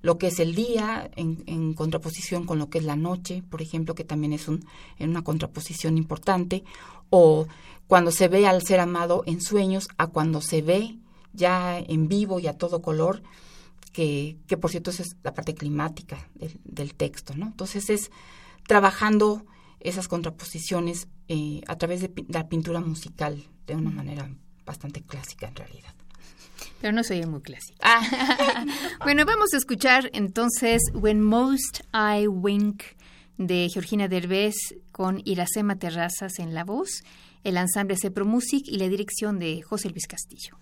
Lo 0.00 0.16
que 0.16 0.28
es 0.28 0.40
el 0.40 0.54
día 0.54 1.10
en, 1.16 1.74
contraposición 1.74 2.46
con 2.46 2.58
lo 2.58 2.70
que 2.70 2.78
es 2.78 2.84
la 2.84 2.96
noche, 2.96 3.42
por 3.48 3.60
ejemplo, 3.60 3.94
que 3.94 4.04
también 4.04 4.32
es 4.32 4.48
un, 4.48 4.64
en 4.98 5.10
una 5.10 5.22
contraposición 5.22 5.98
importante, 5.98 6.64
o 7.10 7.46
cuando 7.86 8.10
se 8.10 8.28
ve 8.28 8.46
al 8.46 8.62
ser 8.62 8.80
amado 8.80 9.22
en 9.26 9.42
sueños 9.42 9.88
a 9.98 10.06
cuando 10.06 10.40
se 10.40 10.62
ve 10.62 10.98
ya 11.32 11.78
en 11.78 12.08
vivo 12.08 12.40
y 12.40 12.46
a 12.46 12.56
todo 12.56 12.80
color, 12.80 13.22
que, 13.92 14.38
que 14.46 14.56
por 14.56 14.70
cierto 14.70 14.90
es 14.90 15.16
la 15.22 15.34
parte 15.34 15.54
climática 15.54 16.28
del, 16.34 16.58
del 16.64 16.94
texto, 16.94 17.34
¿no? 17.34 17.46
Entonces 17.46 17.90
es 17.90 18.10
trabajando 18.66 19.44
esas 19.80 20.08
contraposiciones 20.08 21.08
eh, 21.28 21.62
a 21.66 21.76
través 21.76 22.00
de 22.00 22.12
la 22.28 22.48
pintura 22.48 22.80
musical 22.80 23.42
de 23.66 23.76
una 23.76 23.90
manera 23.90 24.30
bastante 24.64 25.02
clásica 25.02 25.48
en 25.48 25.56
realidad. 25.56 25.94
Pero 26.80 26.92
no 26.92 27.02
soy 27.02 27.24
muy 27.26 27.40
clásica. 27.40 27.78
Ah. 27.82 28.64
bueno, 29.04 29.24
vamos 29.24 29.52
a 29.54 29.56
escuchar 29.56 30.10
entonces 30.12 30.82
When 30.94 31.22
Most 31.22 31.80
I 31.92 32.26
Wink 32.26 32.82
de 33.36 33.68
Georgina 33.72 34.08
Derbez 34.08 34.54
con 34.92 35.22
Iracema 35.24 35.76
Terrazas 35.76 36.38
en 36.38 36.54
la 36.54 36.64
voz, 36.64 37.02
el 37.42 37.56
ensamble 37.56 37.96
Cepro 37.96 38.26
Music 38.26 38.64
y 38.66 38.76
la 38.76 38.88
dirección 38.88 39.38
de 39.38 39.62
José 39.62 39.88
Luis 39.90 40.06
Castillo. 40.06 40.58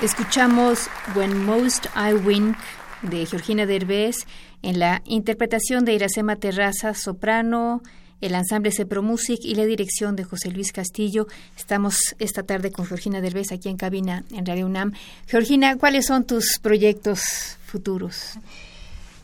Escuchamos 0.00 0.88
When 1.16 1.44
Most 1.44 1.86
I 1.96 2.12
Wink 2.12 2.56
de 3.02 3.26
Georgina 3.26 3.66
Derbez 3.66 4.26
en 4.62 4.78
la 4.78 5.02
interpretación 5.04 5.84
de 5.84 5.92
Iracema 5.92 6.36
Terraza, 6.36 6.94
soprano, 6.94 7.82
el 8.20 8.36
ensamble 8.36 8.70
Cepro 8.70 9.02
Music 9.02 9.40
y 9.42 9.56
la 9.56 9.64
dirección 9.64 10.14
de 10.14 10.22
José 10.22 10.52
Luis 10.52 10.70
Castillo. 10.72 11.26
Estamos 11.56 11.98
esta 12.20 12.44
tarde 12.44 12.70
con 12.70 12.86
Georgina 12.86 13.20
Derbez 13.20 13.50
aquí 13.50 13.68
en 13.68 13.76
cabina 13.76 14.22
en 14.30 14.46
Radio 14.46 14.66
UNAM. 14.66 14.92
Georgina, 15.26 15.76
¿cuáles 15.76 16.06
son 16.06 16.24
tus 16.24 16.60
proyectos 16.62 17.58
futuros? 17.66 18.38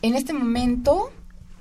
En 0.01 0.15
este 0.15 0.33
momento, 0.33 1.09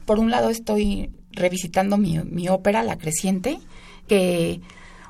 por 0.06 0.18
un 0.18 0.32
lado, 0.32 0.50
estoy 0.50 1.10
revisitando 1.30 1.98
mi, 1.98 2.18
mi 2.18 2.48
ópera, 2.48 2.82
La 2.82 2.98
Creciente, 2.98 3.60
que 4.08 4.60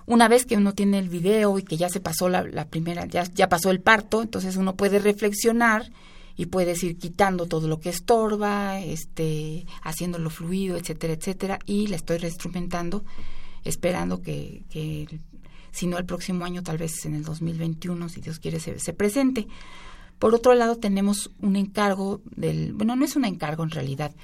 una 0.06 0.28
vez 0.28 0.44
que 0.44 0.56
uno 0.56 0.74
tiene 0.74 0.98
el 0.98 1.08
video 1.08 1.58
y 1.58 1.62
que 1.62 1.76
ya 1.76 1.88
se 1.88 2.00
pasó 2.00 2.28
la, 2.28 2.66
primera, 2.66 3.06
ya, 3.06 3.24
ya 3.24 3.48
pasó 3.48 3.70
el 3.70 3.80
parto, 3.80 4.22
entonces 4.22 4.56
uno 4.56 4.76
puede 4.76 4.98
reflexionar 4.98 5.90
y 6.36 6.46
puedes 6.46 6.82
ir 6.82 6.98
quitando 6.98 7.46
todo 7.46 7.68
lo 7.68 7.80
que 7.80 7.90
estorba, 7.90 8.80
este, 8.80 9.66
haciéndolo 9.82 10.30
fluido, 10.30 10.76
etcétera, 10.76 11.14
etcétera, 11.14 11.58
y 11.64 11.86
la 11.86 11.96
estoy 11.96 12.18
reinstrumentando, 12.18 13.04
esperando 13.62 14.20
que, 14.20 14.64
que, 14.68 15.20
si 15.70 15.86
no 15.86 15.96
el 15.96 16.04
próximo 16.04 16.44
año, 16.44 16.62
tal 16.62 16.76
vez 16.76 17.04
en 17.06 17.14
el 17.14 17.22
2021, 17.22 18.08
si 18.08 18.20
Dios 18.20 18.40
quiere, 18.40 18.60
se, 18.60 18.78
se 18.78 18.92
presente. 18.92 19.46
Por 20.18 20.34
otro 20.34 20.54
lado, 20.54 20.76
tenemos 20.76 21.30
un 21.40 21.56
encargo 21.56 22.20
del, 22.36 22.72
bueno, 22.72 22.94
no 22.96 23.04
es 23.04 23.16
un 23.16 23.24
encargo 23.24 23.62
en 23.62 23.70
realidad, 23.70 24.14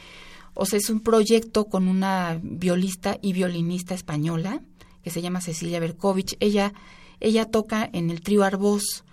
o 0.54 0.66
sea, 0.66 0.78
es 0.78 0.90
un 0.90 1.00
proyecto 1.00 1.66
con 1.66 1.88
una 1.88 2.38
violista 2.42 3.18
y 3.22 3.32
violinista 3.32 3.94
española, 3.94 4.62
que 5.02 5.10
se 5.10 5.22
llama 5.22 5.40
Cecilia 5.40 5.80
Berkovich. 5.80 6.36
Ella, 6.40 6.72
ella 7.20 7.46
toca 7.46 7.88
en 7.92 8.10
el 8.10 8.20
trío 8.20 8.44
Arbós, 8.44 9.04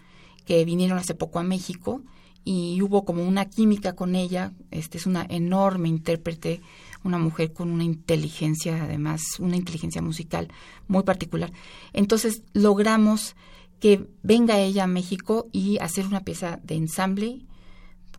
que 0.45 0.63
vinieron 0.65 0.97
hace 0.97 1.15
poco 1.15 1.39
a 1.39 1.43
México, 1.43 2.01
y 2.43 2.81
hubo 2.81 3.03
como 3.03 3.27
una 3.27 3.49
química 3.49 3.93
con 3.93 4.15
ella. 4.15 4.53
Este 4.71 4.97
es 4.97 5.05
una 5.05 5.25
enorme 5.29 5.89
intérprete, 5.89 6.61
una 7.03 7.17
mujer 7.17 7.51
con 7.51 7.69
una 7.69 7.83
inteligencia, 7.83 8.83
además, 8.83 9.21
una 9.39 9.57
inteligencia 9.57 10.01
musical 10.01 10.47
muy 10.87 11.03
particular. 11.03 11.51
Entonces 11.91 12.43
logramos 12.53 13.35
que 13.79 14.07
venga 14.23 14.59
ella 14.59 14.85
a 14.85 14.87
México 14.87 15.47
y 15.51 15.77
hacer 15.79 16.07
una 16.07 16.21
pieza 16.21 16.59
de 16.63 16.75
ensamble 16.75 17.41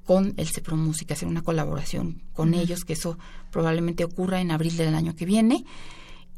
con 0.04 0.34
el 0.36 0.48
Cepro 0.48 0.76
Música, 0.76 1.14
hacer 1.14 1.28
una 1.28 1.42
colaboración 1.42 2.22
con 2.32 2.54
ellos, 2.54 2.84
que 2.84 2.94
eso 2.94 3.18
probablemente 3.50 4.04
ocurra 4.04 4.40
en 4.40 4.50
abril 4.50 4.76
del 4.76 4.94
año 4.94 5.14
que 5.14 5.26
viene. 5.26 5.64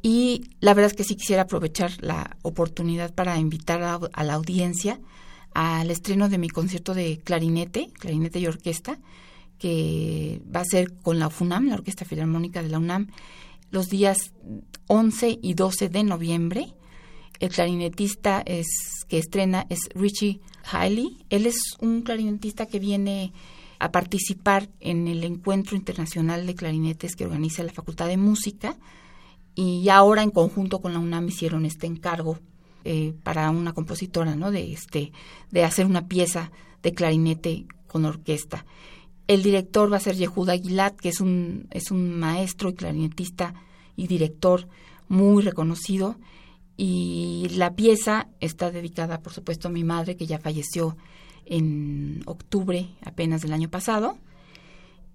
Y 0.03 0.51
la 0.61 0.75
verdad 0.75 0.91
es 0.91 0.97
que 0.97 1.05
sí 1.05 1.17
quisiera 1.17 1.43
aprovechar 1.43 1.93
la 2.01 2.37
oportunidad 2.43 3.15
para 3.15 3.39
invitar 3.39 3.83
a, 3.83 4.25
la 4.25 4.35
audiencia 4.35 4.99
al 5.53 5.91
estreno 5.91 6.29
de 6.29 6.39
mi 6.39 6.49
concierto 6.49 6.95
de 6.95 7.19
clarinete, 7.19 7.91
clarinete 7.93 8.39
y 8.39 8.47
orquesta, 8.47 8.99
que 9.59 10.41
va 10.55 10.61
a 10.61 10.65
ser 10.65 10.95
con 11.03 11.19
la 11.19 11.29
FUNAM, 11.29 11.67
la 11.67 11.75
Orquesta 11.75 12.07
Filarmónica 12.07 12.63
de 12.63 12.71
la 12.71 12.79
UNAM, 12.79 13.09
los 13.71 13.89
días 13.89 14.33
11 14.87 15.39
y 15.43 15.55
12 15.55 15.91
de 15.91 16.03
noviembre. 16.03 16.75
El 17.41 17.51
clarinetista 17.51 18.43
es, 18.47 18.67
que 19.09 19.19
estrena 19.19 19.67
es 19.69 19.81
Richie 19.95 20.41
Hiley. 20.73 21.25
Él 21.29 21.47
es 21.47 21.57
un 21.81 22.03
clarinetista 22.03 22.67
que 22.67 22.79
viene 22.79 23.33
a 23.79 23.93
participar 23.93 24.69
en 24.81 25.09
el 25.09 25.25
Encuentro 25.25 25.77
Internacional 25.77 26.47
de 26.47 26.55
Clarinetes 26.55 27.17
que 27.17 27.25
organiza 27.25 27.63
la 27.63 27.73
Facultad 27.73 28.07
de 28.07 28.17
Música 28.17 28.77
y 29.61 29.91
ahora 29.91 30.23
en 30.23 30.31
conjunto 30.31 30.81
con 30.81 30.95
la 30.95 30.99
UNAM 30.99 31.29
hicieron 31.29 31.67
este 31.67 31.87
encargo 31.87 32.39
eh, 32.83 33.13
para 33.23 33.51
una 33.51 33.75
compositora, 33.75 34.35
¿no? 34.35 34.51
De 34.51 34.73
este, 34.73 35.13
de 35.51 35.65
hacer 35.65 35.85
una 35.85 36.09
pieza 36.09 36.51
de 36.83 36.95
clarinete 36.95 37.67
con 37.87 38.07
orquesta. 38.07 38.65
El 39.27 39.43
director 39.43 39.93
va 39.93 39.99
a 39.99 40.01
ser 40.01 40.17
Yehuda 40.17 40.55
Aguilat, 40.55 40.97
que 40.97 41.11
es 41.11 41.21
un, 41.21 41.69
es 41.73 41.91
un 41.91 42.19
maestro 42.19 42.71
y 42.71 42.75
clarinetista 42.75 43.53
y 43.97 44.07
director 44.07 44.67
muy 45.09 45.43
reconocido. 45.43 46.17
Y 46.79 47.49
la 47.51 47.75
pieza 47.75 48.29
está 48.41 48.71
dedicada, 48.71 49.21
por 49.21 49.35
supuesto, 49.35 49.69
a 49.69 49.71
mi 49.71 49.85
madre, 49.85 50.17
que 50.17 50.27
ya 50.27 50.39
falleció 50.39 50.97
en 51.45 52.23
octubre 52.25 52.89
apenas 53.05 53.43
del 53.43 53.53
año 53.53 53.69
pasado. 53.69 54.17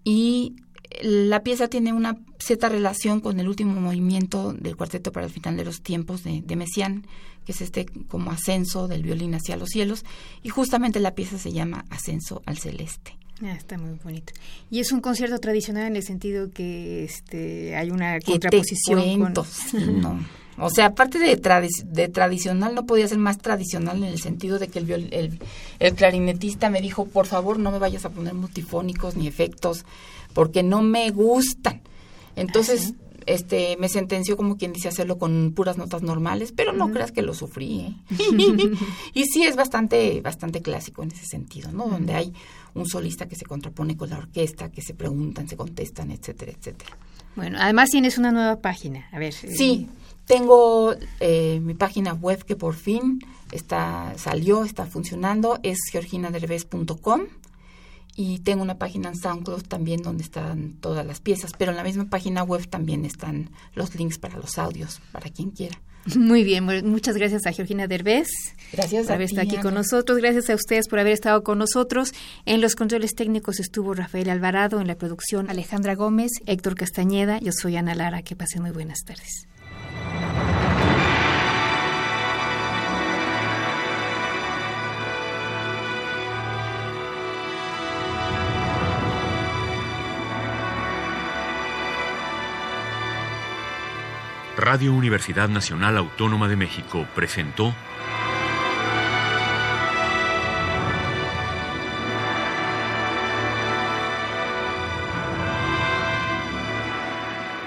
Y 0.04 0.58
la 1.02 1.44
pieza 1.44 1.68
tiene 1.68 1.94
una 1.94 2.18
cierta 2.40 2.70
relación 2.70 3.20
con 3.20 3.40
el 3.40 3.48
último 3.48 3.80
movimiento 3.80 4.54
del 4.54 4.76
cuarteto 4.76 5.12
para 5.12 5.26
el 5.26 5.32
final 5.32 5.58
de 5.58 5.66
los 5.66 5.82
tiempos 5.82 6.24
de, 6.24 6.42
de 6.42 6.56
Messiaen, 6.56 7.06
que 7.46 7.52
es 7.52 7.62
este 7.62 7.86
como 8.08 8.32
ascenso 8.32 8.88
del 8.88 9.04
violín 9.04 9.36
hacia 9.36 9.58
los 9.58 9.70
cielos, 9.70 10.04
y 10.44 10.50
justamente 10.50 11.00
la 11.00 11.16
pieza 11.16 11.38
se 11.38 11.52
llama 11.52 11.86
Ascenso 11.90 12.42
al 12.46 12.58
Celeste. 12.58 13.18
Ah, 13.44 13.52
está 13.52 13.78
muy 13.78 13.98
bonito. 14.04 14.34
Y 14.72 14.80
es 14.80 14.92
un 14.92 15.02
concierto 15.02 15.38
tradicional 15.40 15.88
en 15.88 15.96
el 15.98 16.04
sentido 16.04 16.52
que 16.52 17.04
este 17.04 17.76
hay 17.76 17.92
una 17.92 18.20
contraposición. 18.20 19.34
no. 20.02 20.45
O 20.58 20.70
sea, 20.70 20.88
aparte 20.88 21.20
de, 21.20 21.36
de 21.36 22.08
tradicional, 22.08 22.76
no 22.76 22.86
podía 22.86 23.08
ser 23.08 23.18
más 23.18 23.38
tradicional 23.40 23.98
en 23.98 24.06
el 24.06 24.22
sentido 24.22 24.58
de 24.58 24.70
que 24.70 24.80
el, 24.80 24.90
el, 25.12 25.40
el 25.80 25.94
clarinetista 25.96 26.70
me 26.70 26.82
dijo, 26.82 27.06
por 27.06 27.26
favor, 27.26 27.60
no 27.60 27.72
me 27.72 27.80
vayas 27.80 28.06
a 28.06 28.10
poner 28.10 28.34
multifónicos 28.34 29.16
ni 29.16 29.28
efectos 29.28 29.86
porque 30.34 30.64
no 30.64 30.82
me 30.82 31.10
gustan. 31.12 31.82
Entonces, 32.36 32.94
¿Ah, 32.94 33.06
este, 33.26 33.76
me 33.80 33.90
sentenció 33.90 34.38
como 34.38 34.58
quien 34.58 34.72
dice 34.72 34.88
hacerlo 34.88 35.18
con 35.18 35.54
puras 35.56 35.78
notas 35.78 36.04
normales, 36.04 36.54
pero 36.56 36.74
no 36.74 36.92
creas 36.92 37.12
que 37.12 37.22
lo 37.22 37.34
sufrí, 37.34 37.80
¿eh? 37.80 37.96
y 39.14 39.24
sí 39.26 39.44
es 39.44 39.56
bastante, 39.56 40.22
bastante 40.22 40.62
clásico 40.62 41.04
en 41.04 41.12
ese 41.12 41.26
sentido, 41.26 41.72
¿no? 41.72 41.88
Donde 41.88 42.14
hay 42.14 42.34
un 42.76 42.86
solista 42.86 43.28
que 43.28 43.36
se 43.36 43.46
contrapone 43.46 43.98
con 43.98 44.10
la 44.10 44.18
orquesta, 44.18 44.70
que 44.70 44.82
se 44.82 44.94
preguntan, 44.94 45.48
se 45.48 45.58
contestan, 45.58 46.12
etcétera, 46.12 46.52
etcétera. 46.52 46.98
Bueno, 47.36 47.58
además 47.60 47.90
tienes 47.90 48.18
una 48.18 48.32
nueva 48.32 48.62
página, 48.62 49.08
a 49.12 49.20
ver. 49.20 49.34
Sí, 49.34 49.88
tengo 50.26 50.96
eh, 51.20 51.60
mi 51.62 51.74
página 51.74 52.14
web 52.14 52.44
que 52.44 52.56
por 52.56 52.76
fin 52.76 53.20
está 53.52 54.14
salió, 54.18 54.64
está 54.64 54.86
funcionando, 54.86 55.60
es 55.64 55.80
georginaderbez.com 55.92 57.22
y 58.16 58.40
tengo 58.40 58.64
una 58.64 58.78
página 58.78 59.10
en 59.10 59.18
SoundCloud 59.18 59.64
también 59.64 60.02
donde 60.02 60.24
están 60.24 60.74
todas 60.80 61.06
las 61.06 61.20
piezas, 61.20 61.52
pero 61.58 61.72
en 61.72 61.78
la 61.78 61.84
misma 61.84 62.06
página 62.06 62.44
web 62.44 62.68
también 62.68 63.06
están 63.06 63.50
los 63.74 63.94
links 63.96 64.18
para 64.18 64.38
los 64.38 64.58
audios, 64.58 65.02
para 65.12 65.30
quien 65.30 65.52
quiera. 65.52 65.80
Muy 66.16 66.44
bien, 66.44 66.66
muchas 66.88 67.18
gracias 67.18 67.48
a 67.48 67.52
Georgina 67.52 67.88
Derbez. 67.88 68.28
Gracias 68.72 69.06
por 69.08 69.14
haber 69.16 69.26
estado 69.26 69.48
aquí 69.48 69.58
con 69.58 69.74
nosotros. 69.74 70.20
Gracias 70.20 70.52
a 70.52 70.56
ustedes 70.56 70.88
por 70.88 71.00
haber 71.00 71.14
estado 71.14 71.44
con 71.44 71.58
nosotros. 71.58 72.14
En 72.46 72.62
los 72.62 72.76
controles 72.76 73.16
técnicos 73.16 73.60
estuvo 73.60 73.94
Rafael 73.96 74.30
Alvarado, 74.30 74.80
en 74.80 74.88
la 74.88 74.96
producción 74.96 75.50
Alejandra 75.50 75.96
Gómez, 75.96 76.32
Héctor 76.46 76.76
Castañeda. 76.76 77.40
Yo 77.40 77.52
soy 77.52 77.76
Ana 77.76 77.96
Lara. 77.96 78.22
Que 78.22 78.36
pasen 78.36 78.62
muy 78.62 78.72
buenas 78.72 79.00
tardes. 79.04 79.48
Radio 94.66 94.94
Universidad 94.94 95.48
Nacional 95.48 95.96
Autónoma 95.96 96.48
de 96.48 96.56
México 96.56 97.06
presentó 97.14 97.76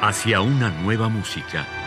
Hacia 0.03 0.41
una 0.41 0.70
nueva 0.70 1.09
música. 1.09 1.78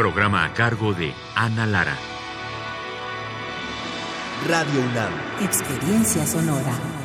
Programa 0.00 0.46
a 0.46 0.54
cargo 0.54 0.94
de 0.94 1.12
Ana 1.34 1.66
Lara. 1.66 1.94
Radio 4.48 4.80
UNAM. 4.80 5.12
Experiencia 5.42 6.26
sonora. 6.26 6.99